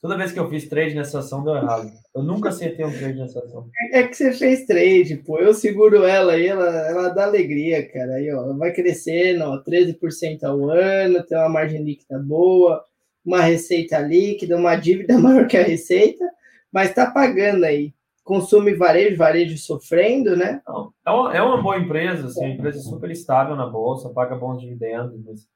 Toda 0.00 0.16
vez 0.16 0.30
que 0.30 0.38
eu 0.38 0.48
fiz 0.48 0.68
trade 0.68 0.94
nessa 0.94 1.18
ação, 1.18 1.42
deu 1.42 1.56
errado. 1.56 1.90
Eu 2.14 2.22
nunca 2.22 2.50
acertei 2.50 2.84
um 2.84 2.96
trade 2.96 3.18
nessa 3.18 3.40
ação. 3.40 3.68
É, 3.92 4.04
que 4.04 4.16
você 4.16 4.32
fez 4.32 4.64
trade, 4.64 5.16
pô. 5.16 5.38
Eu 5.40 5.52
seguro 5.52 6.04
ela 6.04 6.34
aí, 6.34 6.46
ela, 6.46 6.68
ela 6.88 7.08
dá 7.08 7.24
alegria, 7.24 7.84
cara. 7.90 8.14
Aí, 8.14 8.32
ó, 8.32 8.52
vai 8.54 8.72
crescendo, 8.72 9.42
ó, 9.44 9.62
13% 9.62 10.44
ao 10.44 10.70
ano, 10.70 11.24
tem 11.24 11.36
uma 11.36 11.48
margem 11.48 11.82
líquida 11.82 12.16
boa, 12.20 12.84
uma 13.24 13.40
receita 13.40 13.98
líquida, 13.98 14.56
uma 14.56 14.76
dívida 14.76 15.18
maior 15.18 15.48
que 15.48 15.56
a 15.56 15.64
receita, 15.64 16.24
mas 16.72 16.94
tá 16.94 17.10
pagando 17.10 17.64
aí. 17.64 17.92
Consumo 18.22 18.68
e 18.68 18.74
varejo, 18.74 19.16
varejo 19.16 19.58
sofrendo, 19.58 20.36
né? 20.36 20.62
Não, 20.66 20.92
é, 21.04 21.10
uma, 21.10 21.36
é 21.38 21.42
uma 21.42 21.60
boa 21.60 21.78
empresa, 21.78 22.26
assim, 22.26 22.44
uma 22.44 22.54
empresa 22.54 22.78
super 22.80 23.10
estável 23.10 23.56
na 23.56 23.66
bolsa, 23.66 24.10
paga 24.10 24.36
bons 24.36 24.60
dividendos, 24.60 25.18
mas 25.24 25.48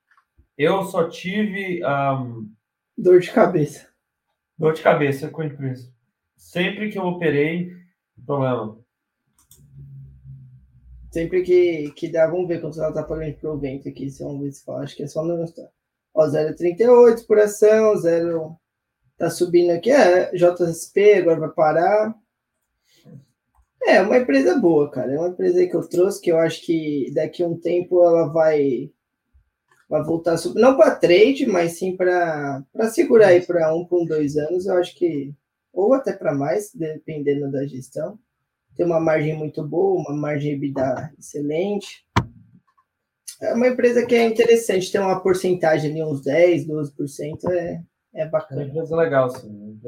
eu 0.59 0.83
só 0.85 1.09
tive 1.09 1.81
um, 1.85 2.49
dor 2.97 3.21
de 3.21 3.31
cabeça. 3.31 3.92
Dor 4.59 4.75
de 4.75 4.83
cabeça 4.83 5.29
com 5.29 5.43
empresa. 5.43 5.93
Sempre 6.37 6.91
que 6.91 6.99
eu 6.99 7.05
operei, 7.05 7.71
problema. 8.25 8.79
Sempre 11.11 11.43
que, 11.43 11.91
que 11.93 12.09
dá, 12.09 12.27
vamos 12.27 12.49
ver 12.49 12.61
quanto 12.61 12.81
ela 12.81 12.93
tá 12.93 13.03
pagando 13.03 13.33
de 13.33 13.39
provento 13.39 13.89
aqui, 13.89 14.11
se 14.11 14.23
vamos 14.23 14.43
ver 14.43 14.53
se 14.53 14.65
fala, 14.65 14.83
acho 14.83 14.97
que 14.97 15.03
é 15.03 15.07
só 15.07 15.23
no. 15.23 15.45
Ó, 16.15 16.27
0,38 16.27 17.27
por 17.27 17.39
ação, 17.39 17.97
0. 17.97 18.57
Tá 19.19 19.31
subindo 19.31 19.71
aqui, 19.71 19.91
é, 19.91 20.33
JSP, 20.33 21.15
agora 21.15 21.41
vai 21.41 21.51
parar. 21.51 22.15
É, 23.85 24.01
uma 24.01 24.19
empresa 24.19 24.59
boa, 24.59 24.91
cara. 24.91 25.13
É 25.13 25.19
uma 25.19 25.29
empresa 25.29 25.67
que 25.67 25.75
eu 25.75 25.87
trouxe 25.89 26.21
que 26.21 26.31
eu 26.31 26.39
acho 26.39 26.65
que 26.65 27.11
daqui 27.15 27.43
a 27.43 27.47
um 27.47 27.59
tempo 27.59 28.03
ela 28.03 28.29
vai 28.33 28.91
vai 29.93 30.03
voltar. 30.03 30.37
Não 30.55 30.75
para 30.75 30.97
trade, 30.97 31.45
mas 31.45 31.73
sim 31.73 31.95
para 31.95 32.65
segurar 32.91 33.29
aí 33.29 33.43
para 33.43 33.75
um, 33.75 33.85
para 33.85 33.99
um, 33.99 34.07
dois 34.07 34.39
anos. 34.39 34.65
Eu 34.65 34.79
acho 34.79 34.97
que, 34.97 35.35
ou 35.71 35.93
até 35.93 36.15
para 36.15 36.35
mais, 36.35 36.73
dependendo 36.75 37.51
da 37.53 37.67
gestão. 37.67 38.19
Tem 38.75 38.87
uma 38.87 38.99
margem 38.99 39.37
muito 39.37 39.63
boa, 39.63 40.01
uma 40.01 40.17
margem 40.17 40.53
EBITDA 40.53 41.13
excelente. 41.19 42.07
É 43.43 43.53
uma 43.53 43.69
empresa 43.69 44.07
que 44.07 44.15
é 44.15 44.25
interessante, 44.25 44.91
tem 44.91 45.01
uma 45.01 45.21
porcentagem 45.21 45.91
ali, 45.91 46.03
uns 46.03 46.23
10, 46.23 46.67
12%, 46.67 47.51
é, 47.51 47.83
é 48.15 48.27
bacana. 48.27 48.63
É 48.63 48.65
uma 48.65 48.71
empresa 48.71 48.97
legal, 48.97 49.29
sim. 49.29 49.79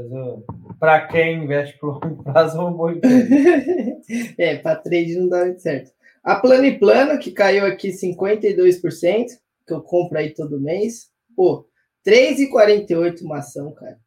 Para 0.79 1.07
quem 1.07 1.45
investe 1.45 1.79
por 1.79 2.05
longo 2.05 2.23
prazo, 2.23 2.59
é 2.59 2.61
uma 2.61 2.73
boa 2.73 2.93
empresa. 2.93 3.27
é, 4.37 4.57
para 4.57 4.77
trade 4.77 5.17
não 5.17 5.29
dá 5.29 5.47
muito 5.47 5.63
certo. 5.63 5.93
A 6.23 6.37
Plano 6.37 6.65
e 6.67 6.79
Plano, 6.79 7.19
que 7.19 7.31
caiu 7.31 7.65
aqui 7.65 7.89
52%, 7.91 9.29
que 9.67 9.73
eu 9.73 9.81
compro 9.81 10.19
aí 10.19 10.35
todo 10.35 10.61
mês. 10.61 11.11
Pô, 11.35 11.67
3,48 12.07 13.23
uma 13.23 13.39
ação, 13.39 13.73
cara. 13.73 13.99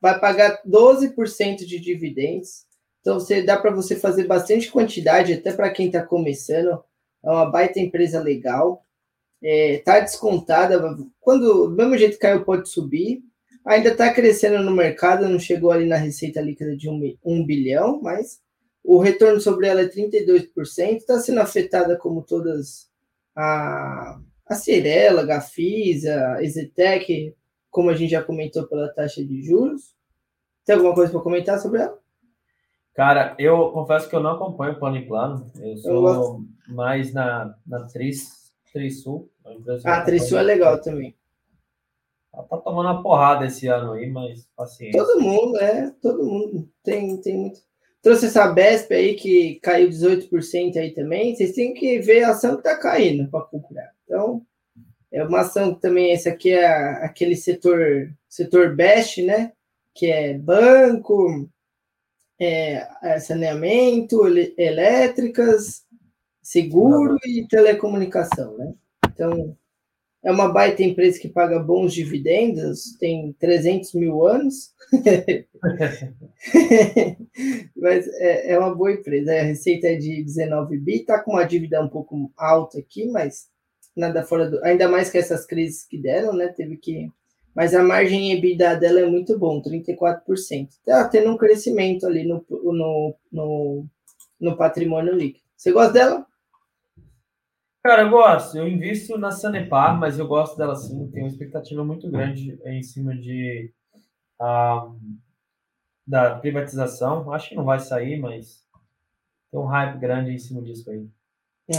Vai 0.00 0.18
pagar 0.18 0.60
12% 0.66 1.64
de 1.64 1.80
dividendos. 1.80 2.66
Então, 3.00 3.20
você 3.20 3.42
dá 3.42 3.56
para 3.56 3.70
você 3.70 3.96
fazer 3.96 4.26
bastante 4.26 4.70
quantidade, 4.70 5.32
até 5.32 5.52
para 5.52 5.70
quem 5.70 5.86
está 5.86 6.02
começando. 6.02 6.82
É 7.24 7.30
uma 7.30 7.50
baita 7.50 7.80
empresa 7.80 8.20
legal. 8.20 8.84
É, 9.42 9.78
tá 9.78 10.00
descontada. 10.00 10.80
Quando 11.20 11.68
do 11.68 11.76
mesmo 11.76 11.96
jeito 11.96 12.18
caiu, 12.18 12.44
pode 12.44 12.68
subir. 12.68 13.22
Ainda 13.64 13.90
está 13.90 14.12
crescendo 14.12 14.62
no 14.62 14.70
mercado, 14.70 15.28
não 15.28 15.38
chegou 15.40 15.72
ali 15.72 15.86
na 15.86 15.96
receita 15.96 16.40
líquida 16.40 16.76
de 16.76 16.88
1 16.88 16.92
um, 16.92 17.16
um 17.24 17.44
bilhão, 17.44 18.00
mas 18.00 18.40
o 18.82 18.98
retorno 19.00 19.40
sobre 19.40 19.66
ela 19.66 19.80
é 19.80 19.88
32%. 19.88 20.96
Está 20.96 21.18
sendo 21.18 21.40
afetada 21.40 21.96
como 21.96 22.22
todas 22.22 22.88
a, 23.34 24.20
a 24.46 24.54
Cirela, 24.54 25.22
a 25.22 25.26
Gafisa, 25.26 26.34
a 26.34 26.42
Exetec, 26.42 27.34
como 27.70 27.90
a 27.90 27.94
gente 27.94 28.10
já 28.10 28.22
comentou 28.22 28.66
pela 28.66 28.88
taxa 28.88 29.24
de 29.24 29.42
juros. 29.42 29.94
Tem 30.64 30.74
alguma 30.76 30.94
coisa 30.94 31.12
para 31.12 31.20
comentar 31.20 31.58
sobre 31.58 31.80
ela? 31.80 31.98
Cara, 32.94 33.34
eu 33.38 33.70
confesso 33.72 34.08
que 34.08 34.16
eu 34.16 34.20
não 34.20 34.30
acompanho 34.30 34.78
plano 34.78 34.96
em 34.96 35.06
plano. 35.06 35.50
Eu 35.60 35.76
sou 35.76 36.08
eu 36.08 36.44
mais 36.68 37.12
na, 37.12 37.54
na 37.66 37.84
Tris, 37.84 38.52
Trisul. 38.72 39.30
A 39.84 40.00
Trisul 40.00 40.38
é 40.38 40.42
legal 40.42 40.80
também. 40.80 41.14
Ela 42.32 42.44
tá 42.44 42.56
tomando 42.58 42.90
uma 42.90 43.02
porrada 43.02 43.46
esse 43.46 43.66
ano 43.66 43.92
aí, 43.92 44.10
mas 44.10 44.48
paciência. 44.56 45.02
Todo 45.02 45.20
mundo, 45.20 45.58
é. 45.58 45.90
Todo 46.02 46.24
mundo. 46.24 46.68
Tem, 46.82 47.20
tem 47.20 47.36
muito. 47.36 47.60
Trouxe 48.02 48.26
essa 48.26 48.46
BESP 48.48 48.94
aí 48.94 49.14
que 49.14 49.56
caiu 49.56 49.88
18% 49.88 50.76
aí 50.76 50.92
também. 50.92 51.34
Vocês 51.34 51.52
têm 51.52 51.74
que 51.74 51.98
ver 51.98 52.24
a 52.24 52.30
ação 52.30 52.56
que 52.56 52.62
tá 52.62 52.78
caindo 52.78 53.28
para 53.30 53.44
comprar. 53.44 53.95
Então, 54.06 54.46
é 55.12 55.22
uma 55.22 55.40
ação 55.40 55.74
que 55.74 55.80
também, 55.80 56.12
esse 56.12 56.28
aqui 56.28 56.52
é 56.52 56.66
aquele 57.04 57.36
setor, 57.36 58.10
setor 58.28 58.74
best, 58.74 59.22
né? 59.22 59.52
Que 59.92 60.06
é 60.06 60.38
banco, 60.38 61.48
é, 62.38 63.18
saneamento, 63.20 64.22
elétricas, 64.56 65.84
seguro 66.40 67.16
e 67.24 67.46
telecomunicação, 67.48 68.56
né? 68.56 68.74
Então, 69.12 69.56
é 70.26 70.30
uma 70.30 70.52
baita 70.52 70.82
empresa 70.82 71.20
que 71.20 71.28
paga 71.28 71.58
bons 71.58 71.94
dividendos, 71.94 72.96
tem 72.98 73.32
300 73.38 73.94
mil 73.94 74.26
anos, 74.26 74.74
mas 77.76 78.08
é, 78.08 78.52
é, 78.52 78.58
uma 78.58 78.74
boa 78.74 78.92
empresa. 78.92 79.32
A 79.32 79.42
receita 79.42 79.86
é 79.86 79.94
de 79.94 80.24
19 80.24 80.76
bi, 80.78 80.96
está 80.96 81.20
com 81.20 81.32
uma 81.32 81.44
dívida 81.44 81.80
um 81.80 81.88
pouco 81.88 82.30
alta 82.36 82.78
aqui, 82.78 83.06
mas 83.06 83.48
nada 83.96 84.22
fora 84.22 84.50
do. 84.50 84.62
Ainda 84.64 84.88
mais 84.88 85.10
que 85.10 85.18
essas 85.18 85.46
crises 85.46 85.84
que 85.84 85.98
deram, 85.98 86.32
né? 86.32 86.48
Teve 86.48 86.76
que. 86.76 87.10
Mas 87.54 87.74
a 87.74 87.82
margem 87.82 88.32
EBITDA 88.32 88.76
dela 88.76 89.00
é 89.00 89.06
muito 89.06 89.38
bom, 89.38 89.62
34%. 89.62 90.68
Está 90.68 91.08
tendo 91.08 91.32
um 91.32 91.38
crescimento 91.38 92.06
ali 92.06 92.22
no, 92.22 92.44
no, 92.50 93.14
no, 93.32 93.86
no 94.38 94.56
patrimônio 94.56 95.14
líquido. 95.14 95.46
Você 95.56 95.72
gosta 95.72 95.92
dela? 95.94 96.26
Cara, 97.82 98.02
eu 98.02 98.10
gosto. 98.10 98.58
Eu 98.58 98.68
invisto 98.68 99.16
na 99.16 99.30
Sanepar, 99.30 99.98
mas 99.98 100.18
eu 100.18 100.26
gosto 100.26 100.58
dela 100.58 100.74
sim. 100.74 101.08
Tenho 101.10 101.24
uma 101.24 101.30
expectativa 101.30 101.82
muito 101.82 102.10
grande 102.10 102.58
em 102.66 102.82
cima 102.82 103.16
de 103.16 103.72
um, 104.42 105.18
da 106.06 106.34
privatização. 106.36 107.32
Acho 107.32 107.50
que 107.50 107.54
não 107.54 107.64
vai 107.64 107.78
sair, 107.78 108.18
mas 108.18 108.66
tem 109.50 109.60
um 109.60 109.66
hype 109.66 109.98
grande 109.98 110.32
em 110.32 110.38
cima 110.38 110.60
disso 110.60 110.90
aí. 110.90 111.08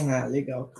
Ah, 0.10 0.26
legal. 0.26 0.72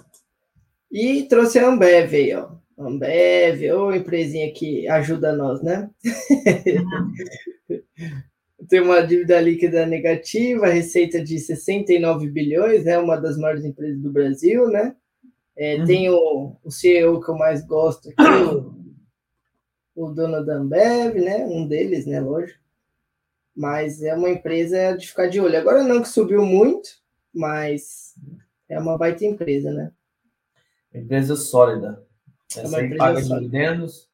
E 0.92 1.24
trouxe 1.24 1.60
a 1.60 1.68
Ambev 1.68 2.14
aí, 2.14 2.34
ó. 2.34 2.50
Ambev, 2.78 3.72
ou 3.74 3.94
empresinha 3.94 4.54
que 4.54 4.88
ajuda 4.88 5.34
nós, 5.34 5.62
né? 5.64 5.90
Tem 8.70 8.82
uma 8.82 9.02
dívida 9.02 9.42
líquida 9.42 9.86
negativa, 9.86 10.68
receita 10.68 11.24
de 11.24 11.40
69 11.40 12.30
bilhões, 12.30 12.86
né? 12.86 12.98
Uma 13.00 13.18
das 13.18 13.38
maiores 13.38 13.66
empresas 13.66 14.02
do 14.02 14.12
Brasil, 14.12 14.68
né? 14.68 14.96
É, 15.56 15.78
uhum. 15.78 15.86
Tem 15.86 16.10
o, 16.10 16.56
o 16.64 16.72
CEO 16.72 17.22
que 17.22 17.32
eu 17.32 17.36
mais 17.36 17.66
gosto 17.66 18.10
aqui, 18.10 18.22
o, 19.96 20.06
o 20.06 20.12
dono 20.12 20.46
da 20.46 20.58
Ambev, 20.58 21.16
né? 21.16 21.46
Um 21.46 21.68
deles, 21.68 22.06
né? 22.06 22.20
Lógico. 22.20 22.60
Mas 23.56 24.04
é 24.04 24.14
uma 24.14 24.30
empresa 24.30 24.96
de 24.96 25.08
ficar 25.08 25.28
de 25.28 25.40
olho. 25.40 25.58
Agora 25.58 25.84
não 25.84 26.02
que 26.02 26.10
subiu 26.10 26.46
muito, 26.46 26.90
mas 27.34 28.14
é 28.70 28.80
uma 28.80 28.98
baita 28.98 29.26
empresa, 29.26 29.72
né? 29.72 29.92
Empresa 30.94 31.36
sólida. 31.36 32.06
É 32.56 32.62
Essa 32.62 32.78
aí 32.78 32.96
paga 32.96 33.22
sólida. 33.22 33.40
dividendos. 33.40 34.08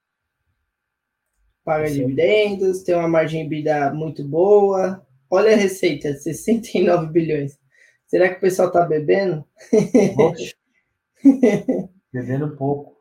Paga 1.63 1.87
Sim. 1.87 1.99
dividendos, 1.99 2.83
tem 2.83 2.95
uma 2.95 3.07
margem 3.07 3.45
EBITDA 3.45 3.93
muito 3.93 4.23
boa. 4.23 5.05
Olha 5.29 5.53
a 5.53 5.55
receita, 5.55 6.13
69 6.13 7.11
bilhões. 7.11 7.59
Será 8.07 8.29
que 8.29 8.37
o 8.37 8.41
pessoal 8.41 8.71
tá 8.71 8.85
bebendo? 8.85 9.45
bebendo 12.13 12.55
pouco. 12.55 12.97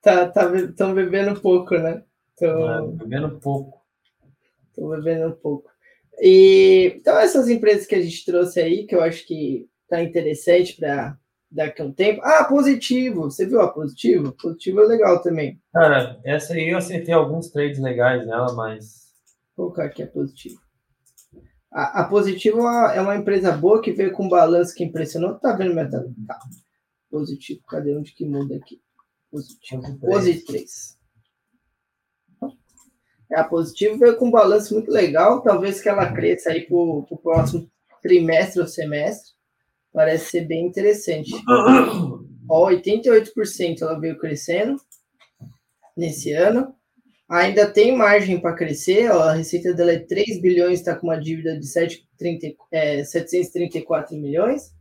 Tá, 0.00 0.28
tá, 0.28 0.54
estão 0.56 0.94
bebendo 0.94 1.40
pouco, 1.40 1.76
né? 1.76 2.02
Tô... 2.38 2.46
É, 2.46 2.86
bebendo 2.92 3.38
pouco. 3.40 3.82
Estão 4.70 4.88
bebendo 4.88 5.34
pouco. 5.36 5.70
E 6.20 6.94
então 6.96 7.18
essas 7.18 7.48
empresas 7.48 7.86
que 7.86 7.94
a 7.94 8.00
gente 8.00 8.24
trouxe 8.24 8.60
aí, 8.60 8.86
que 8.86 8.94
eu 8.94 9.02
acho 9.02 9.26
que 9.26 9.68
tá 9.88 10.02
interessante 10.02 10.76
para 10.76 11.18
daqui 11.54 11.80
a 11.80 11.84
um 11.84 11.92
tempo. 11.92 12.20
Ah, 12.24 12.44
positivo. 12.44 13.22
Você 13.22 13.46
viu 13.46 13.60
a 13.60 13.72
positivo? 13.72 14.32
Positivo 14.32 14.80
é 14.80 14.86
legal 14.86 15.22
também. 15.22 15.60
Cara, 15.72 16.20
essa 16.24 16.54
aí 16.54 16.68
eu 16.68 16.78
acertei 16.78 17.14
alguns 17.14 17.48
trades 17.50 17.78
legais 17.80 18.26
nela, 18.26 18.52
mas. 18.54 19.04
Vou 19.56 19.66
colocar 19.66 19.84
aqui 19.84 20.02
a 20.02 20.06
positivo. 20.06 20.60
A, 21.72 22.02
a 22.02 22.08
positivo 22.08 22.68
é 22.68 23.00
uma 23.00 23.16
empresa 23.16 23.52
boa 23.52 23.80
que 23.80 23.92
veio 23.92 24.12
com 24.12 24.26
um 24.26 24.28
balanço 24.28 24.74
que 24.74 24.84
impressionou. 24.84 25.38
Tá 25.38 25.52
vendo 25.52 25.72
minha 25.72 25.88
tela? 25.88 26.06
Tá. 26.26 26.38
Positivo. 27.10 27.60
Cadê 27.68 27.96
onde 27.96 28.12
que 28.12 28.26
muda 28.26 28.56
aqui? 28.56 28.80
Positivo. 29.30 29.98
Positivo 30.00 30.46
3. 30.46 30.98
É, 33.32 33.40
a 33.40 33.44
positivo 33.44 33.98
veio 33.98 34.16
com 34.16 34.26
um 34.26 34.30
balanço 34.30 34.74
muito 34.74 34.90
legal. 34.90 35.40
Talvez 35.42 35.80
que 35.80 35.88
ela 35.88 36.12
cresça 36.12 36.50
aí 36.50 36.66
para 36.66 36.76
o 36.76 37.20
próximo 37.22 37.70
trimestre 38.02 38.60
ou 38.60 38.66
semestre. 38.66 39.33
Parece 39.94 40.32
ser 40.32 40.40
bem 40.48 40.66
interessante. 40.66 41.30
Ó, 42.50 42.68
88% 42.68 43.80
ela 43.80 43.98
veio 43.98 44.18
crescendo 44.18 44.76
nesse 45.96 46.32
ano. 46.32 46.74
Ainda 47.28 47.70
tem 47.70 47.96
margem 47.96 48.40
para 48.40 48.56
crescer. 48.56 49.10
Ó, 49.12 49.22
a 49.22 49.34
receita 49.34 49.72
dela 49.72 49.92
é 49.92 50.00
3 50.00 50.42
bilhões, 50.42 50.80
está 50.80 50.96
com 50.96 51.06
uma 51.06 51.18
dívida 51.18 51.56
de 51.56 51.66
730, 51.66 52.56
é, 52.72 53.04
734 53.04 54.16
milhões. 54.16 54.74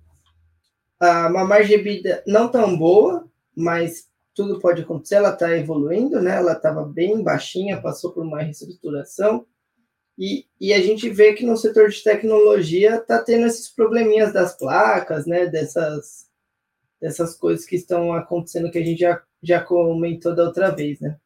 Ah, 1.00 1.28
uma 1.28 1.46
margem 1.46 1.78
de 1.78 1.84
vida 1.84 2.24
não 2.26 2.50
tão 2.50 2.76
boa, 2.76 3.30
mas 3.56 4.08
tudo 4.34 4.60
pode 4.60 4.82
acontecer. 4.82 5.16
Ela 5.16 5.34
está 5.34 5.56
evoluindo, 5.56 6.20
né? 6.22 6.38
Ela 6.38 6.54
estava 6.54 6.84
bem 6.84 7.22
baixinha, 7.22 7.82
passou 7.82 8.12
por 8.12 8.26
uma 8.26 8.42
reestruturação. 8.42 9.46
E, 10.18 10.46
e 10.62 10.74
a 10.74 10.82
gente 10.82 11.10
vê 11.10 11.34
que 11.34 11.46
no 11.46 11.58
setor 11.58 11.90
de 11.90 12.04
tecnologia 12.04 12.96
está 12.96 13.22
tendo 13.22 13.48
esses 13.48 13.68
probleminhas 13.68 14.32
das 14.32 14.56
placas, 14.56 15.26
né? 15.26 15.48
Dessas, 15.48 16.30
dessas 17.02 17.36
coisas 17.36 17.66
que 17.66 17.76
estão 17.76 18.14
acontecendo 18.14 18.70
que 18.70 18.78
a 18.78 18.86
gente 18.86 19.00
já, 19.00 19.22
já 19.42 19.64
comentou 19.64 20.36
da 20.36 20.44
outra 20.44 20.70
vez, 20.70 21.00
né? 21.00 21.18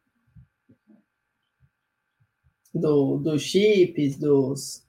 Do, 2.73 3.17
dos 3.17 3.41
chips, 3.41 4.17
dos. 4.17 4.86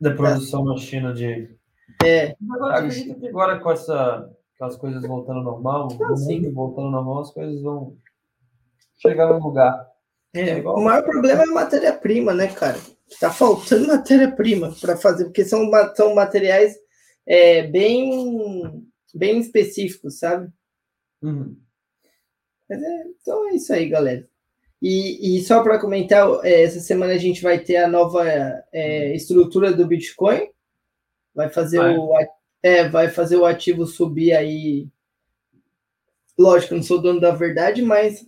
Da 0.00 0.12
produção 0.14 0.64
na 0.64 0.76
China 0.76 1.14
de. 1.14 1.56
É. 2.04 2.36
Agora, 2.50 2.78
acredito 2.78 3.18
que 3.18 3.28
agora 3.28 3.60
com 3.60 3.70
essa, 3.70 4.28
com 4.58 4.64
as 4.64 4.76
coisas 4.76 5.02
voltando 5.06 5.38
ao 5.38 5.44
normal, 5.44 5.88
ah, 6.02 6.16
sim. 6.16 6.50
voltando 6.52 6.86
ao 6.86 6.92
normal, 6.92 7.20
as 7.20 7.30
coisas 7.30 7.62
vão 7.62 7.96
chegar 8.98 9.28
no 9.28 9.38
lugar. 9.38 9.88
É, 10.34 10.60
o 10.62 10.80
maior 10.80 11.02
problema 11.04 11.42
é 11.42 11.44
a 11.44 11.52
matéria-prima, 11.52 12.34
né, 12.34 12.48
cara? 12.48 12.78
Tá 13.20 13.30
faltando 13.30 13.86
matéria-prima 13.88 14.74
para 14.80 14.96
fazer, 14.96 15.24
porque 15.24 15.44
são, 15.44 15.70
são 15.94 16.14
materiais 16.14 16.76
é, 17.26 17.66
bem, 17.66 18.86
bem 19.14 19.38
específicos, 19.38 20.18
sabe? 20.18 20.50
Uhum. 21.22 21.56
É, 22.70 22.76
então 23.20 23.48
é 23.48 23.54
isso 23.54 23.72
aí, 23.72 23.88
galera. 23.88 24.28
E, 24.80 25.36
e 25.38 25.42
só 25.44 25.62
para 25.62 25.80
comentar, 25.80 26.26
é, 26.44 26.62
essa 26.62 26.80
semana 26.80 27.12
a 27.12 27.18
gente 27.18 27.40
vai 27.40 27.58
ter 27.60 27.76
a 27.76 27.88
nova 27.88 28.24
é, 28.72 29.14
estrutura 29.14 29.72
do 29.72 29.86
Bitcoin. 29.86 30.50
Vai 31.34 31.48
fazer 31.48 31.78
vai. 31.78 31.96
o 31.96 32.12
é, 32.62 32.88
vai 32.88 33.08
fazer 33.08 33.36
o 33.36 33.44
ativo 33.44 33.86
subir 33.86 34.32
aí. 34.32 34.88
Lógico, 36.38 36.74
não 36.74 36.82
sou 36.82 37.00
dono 37.00 37.20
da 37.20 37.32
verdade, 37.32 37.82
mas 37.82 38.26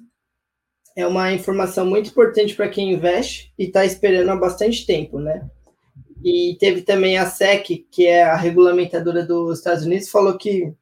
é 0.97 1.07
uma 1.07 1.33
informação 1.33 1.85
muito 1.85 2.11
importante 2.11 2.55
para 2.55 2.69
quem 2.69 2.93
investe 2.93 3.53
e 3.59 3.65
está 3.65 3.85
esperando 3.85 4.31
há 4.31 4.37
bastante 4.37 4.87
tempo, 4.87 5.19
né? 5.19 5.49
E 6.23 6.57
teve 6.59 6.83
também 6.83 7.19
a 7.19 7.27
SEC, 7.27 7.87
que 7.91 8.07
é 8.07 8.23
a 8.23 8.37
regulamentadora 8.37 9.25
dos 9.25 9.59
Estados 9.59 9.85
Unidos, 9.85 10.09
falou 10.09 10.39
que 10.39 10.73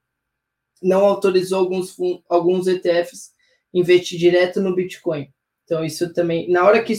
não 0.82 1.04
autorizou 1.04 1.60
alguns, 1.60 1.96
alguns 2.28 2.66
ETFs 2.66 3.32
investir 3.72 4.18
direto 4.18 4.60
no 4.60 4.74
Bitcoin. 4.74 5.28
Então, 5.64 5.84
isso 5.84 6.12
também, 6.12 6.50
na 6.50 6.64
hora 6.64 6.82
que 6.82 6.94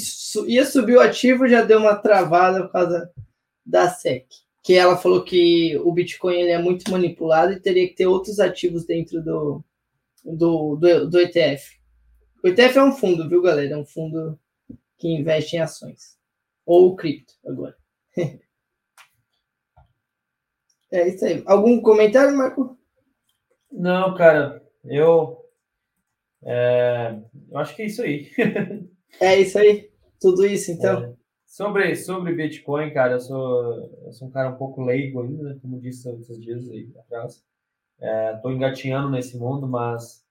ia 0.48 0.66
subir 0.66 0.96
o 0.96 1.02
ativo, 1.02 1.48
já 1.48 1.62
deu 1.62 1.80
uma 1.80 1.96
travada 1.96 2.64
por 2.64 2.72
causa 2.72 3.12
da 3.66 3.90
SEC. 3.90 4.26
Que 4.64 4.74
ela 4.74 4.98
falou 4.98 5.24
que 5.24 5.78
o 5.84 5.92
Bitcoin 5.92 6.36
ele 6.36 6.52
é 6.52 6.58
muito 6.58 6.90
manipulado 6.90 7.54
e 7.54 7.60
teria 7.60 7.88
que 7.88 7.96
ter 7.96 8.08
outros 8.08 8.40
ativos 8.40 8.86
dentro 8.86 9.22
do, 9.22 9.64
do, 10.24 10.76
do, 10.78 11.10
do 11.10 11.20
ETF. 11.20 11.83
O 12.44 12.48
ETF 12.50 12.78
é 12.78 12.84
um 12.84 12.92
fundo, 12.92 13.30
viu, 13.30 13.42
galera? 13.42 13.74
É 13.74 13.78
um 13.78 13.86
fundo 13.86 14.38
que 14.98 15.08
investe 15.08 15.56
em 15.56 15.60
ações. 15.60 16.18
Ou 16.66 16.94
cripto, 16.94 17.34
agora. 17.46 17.78
é 20.92 21.08
isso 21.08 21.24
aí. 21.24 21.42
Algum 21.46 21.82
comentário, 21.82 22.36
Marco? 22.36 22.78
Não, 23.72 24.14
cara. 24.16 24.62
Eu. 24.84 25.42
É, 26.44 27.18
eu 27.50 27.58
acho 27.58 27.74
que 27.78 27.84
é 27.84 27.86
isso 27.86 28.02
aí. 28.02 28.30
é 29.22 29.40
isso 29.40 29.58
aí. 29.58 29.90
Tudo 30.20 30.46
isso, 30.46 30.70
então. 30.72 31.02
É. 31.02 31.14
Sobre, 31.46 31.96
sobre 31.96 32.34
Bitcoin, 32.34 32.92
cara, 32.92 33.14
eu 33.14 33.20
sou, 33.22 33.90
eu 34.06 34.12
sou 34.12 34.28
um 34.28 34.32
cara 34.32 34.50
um 34.50 34.58
pouco 34.58 34.82
leigo 34.82 35.22
ainda, 35.22 35.44
né? 35.44 35.60
como 35.62 35.80
disse 35.80 36.10
outros 36.10 36.42
dias 36.42 36.68
aí 36.70 36.92
atrás. 36.98 37.46
Estou 38.36 38.52
é, 38.52 38.54
engatinhando 38.56 39.12
nesse 39.12 39.38
mundo, 39.38 39.68
mas 39.68 40.23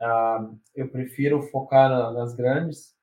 Uh, 0.00 0.58
eu 0.74 0.88
prefiro 0.88 1.42
focar 1.42 1.88
na, 1.88 2.12
nas 2.12 2.34
grandes. 2.34 2.94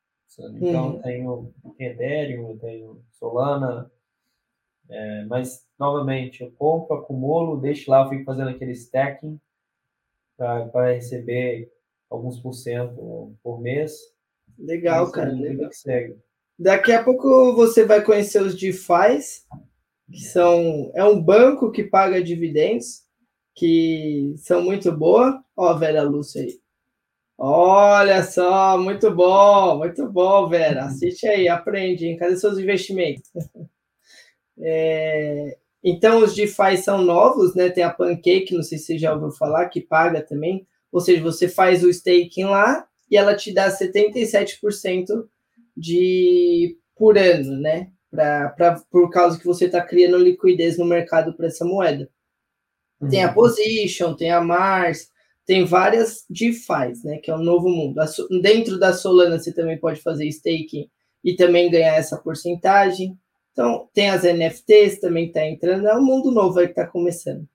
Então, 0.56 0.96
uhum. 0.96 1.02
tenho, 1.02 1.54
Ethereum, 1.80 2.52
eu 2.52 2.58
tenho 2.58 3.06
Solana. 3.12 3.92
É, 4.90 5.26
mas, 5.26 5.66
novamente, 5.80 6.44
eu 6.44 6.52
compro, 6.52 6.98
acumulo, 6.98 7.62
deixo 7.62 7.90
lá, 7.90 8.04
eu 8.04 8.10
fico 8.10 8.26
fazendo 8.26 8.50
aquele 8.50 8.72
stacking 8.72 9.40
para 10.36 10.92
receber 10.92 11.72
alguns 12.10 12.40
por 12.40 12.54
cento 12.54 13.36
por 13.44 13.62
mês. 13.62 13.96
Legal, 14.58 15.12
cara. 15.12 15.32
Legal. 15.32 15.70
Daqui 16.58 16.92
a 16.92 17.04
pouco 17.04 17.54
você 17.54 17.86
vai 17.86 18.04
conhecer 18.04 18.42
os 18.42 18.56
DeFi, 18.60 19.20
que 20.12 20.20
são 20.20 20.92
é 20.94 21.04
um 21.04 21.22
banco 21.22 21.72
que 21.72 21.84
paga 21.84 22.24
dividendos, 22.24 23.04
que 23.56 24.34
são 24.38 24.64
muito 24.64 24.92
boa. 24.92 25.44
Ó, 25.56 25.68
a 25.68 25.78
Vera 25.78 26.04
Lúcia 26.04 26.42
aí. 26.42 26.60
Olha 27.46 28.24
só, 28.24 28.78
muito 28.78 29.12
bom, 29.14 29.78
muito 29.78 30.10
bom, 30.10 30.48
Vera. 30.48 30.86
Assiste 30.86 31.28
aí, 31.28 31.50
aprende, 31.50 32.08
hein? 32.08 32.16
Cadê 32.16 32.38
seus 32.38 32.58
investimentos? 32.58 33.30
É, 34.66 35.58
então, 35.84 36.20
os 36.20 36.36
DeFi 36.36 36.78
são 36.78 37.02
novos, 37.02 37.56
né? 37.56 37.70
Tem 37.72 37.84
a 37.84 37.90
Pancake, 37.90 38.54
não 38.54 38.62
sei 38.62 38.78
se 38.78 38.86
você 38.86 38.98
já 39.00 39.12
ouviu 39.12 39.32
falar, 39.32 39.68
que 39.68 39.82
paga 39.82 40.22
também. 40.22 40.66
Ou 40.92 41.02
seja, 41.02 41.24
você 41.24 41.50
faz 41.50 41.84
o 41.84 41.90
staking 41.90 42.46
lá 42.46 42.88
e 43.10 43.18
ela 43.18 43.36
te 43.36 43.52
dá 43.52 43.68
77% 43.68 45.28
de 45.76 46.78
por 46.96 47.18
ano, 47.18 47.60
né? 47.60 47.90
Pra, 48.12 48.50
pra, 48.50 48.76
por 48.92 49.10
causa 49.10 49.40
que 49.40 49.46
você 49.46 49.66
está 49.66 49.82
criando 49.82 50.18
liquidez 50.18 50.78
no 50.78 50.86
mercado 50.86 51.34
para 51.34 51.48
essa 51.48 51.66
moeda. 51.66 52.08
Uhum. 53.02 53.10
Tem 53.10 53.24
a 53.24 53.30
uhum. 53.30 53.34
Position, 53.34 54.14
tem 54.14 54.32
a 54.32 54.40
Mars, 54.40 55.10
tem 55.46 55.66
várias 55.66 56.26
DeFi, 56.30 56.94
né, 57.04 57.18
que 57.18 57.30
é 57.30 57.36
um 57.36 57.44
novo 57.44 57.68
mundo. 57.68 58.00
Dentro 58.42 58.80
da 58.80 58.94
Solana 58.94 59.38
você 59.38 59.54
também 59.54 59.78
pode 59.78 60.02
fazer 60.02 60.26
staking 60.28 60.90
e 61.24 61.36
também 61.36 61.70
ganhar 61.70 61.96
essa 61.96 62.18
porcentagem. 62.18 63.18
Então, 63.52 63.88
tem 63.94 64.10
as 64.10 64.24
NFTs 64.24 65.00
também 65.00 65.28
está 65.28 65.46
entrando, 65.46 65.88
é 65.88 65.96
um 65.96 66.04
mundo 66.04 66.32
novo 66.32 66.60
aí 66.60 66.66
que 66.66 66.72
está 66.72 66.88
começando. 66.88 67.48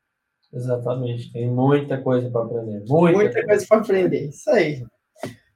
Exatamente, 0.52 1.32
tem 1.32 1.50
muita 1.50 2.00
coisa 2.00 2.30
para 2.30 2.42
aprender. 2.42 2.84
Muita, 2.86 3.18
muita 3.18 3.44
coisa 3.44 3.66
para 3.66 3.78
aprender, 3.78 4.28
isso 4.28 4.48
aí. 4.50 4.84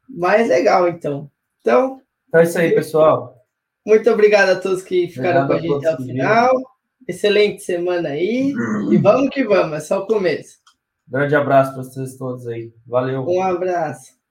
Mas 0.09 0.49
legal, 0.49 0.88
então. 0.88 1.31
Então, 1.61 2.01
então 2.29 2.40
é 2.40 2.45
isso 2.45 2.59
aí, 2.59 2.75
pessoal. 2.75 3.37
Muito 3.87 4.11
obrigado 4.11 4.51
a 4.51 4.57
todos 4.57 4.83
que 4.83 5.09
ficaram 5.09 5.45
obrigado 5.45 5.66
com 5.66 5.75
a 5.75 5.79
gente 5.79 5.87
até 5.87 6.03
o 6.03 6.07
final. 6.07 6.53
Excelente 7.09 7.62
semana 7.62 8.11
aí. 8.11 8.55
E 8.90 8.97
vamos 8.97 9.31
que 9.31 9.45
vamos, 9.45 9.77
é 9.77 9.81
só 9.81 10.01
o 10.01 10.07
começo. 10.07 10.62
Grande 11.12 11.37
abraço 11.37 11.75
para 11.75 11.83
vocês 11.83 12.16
todos 12.16 12.47
aí. 12.47 12.72
Valeu. 12.87 13.28
Um 13.28 13.43
abraço. 13.43 14.22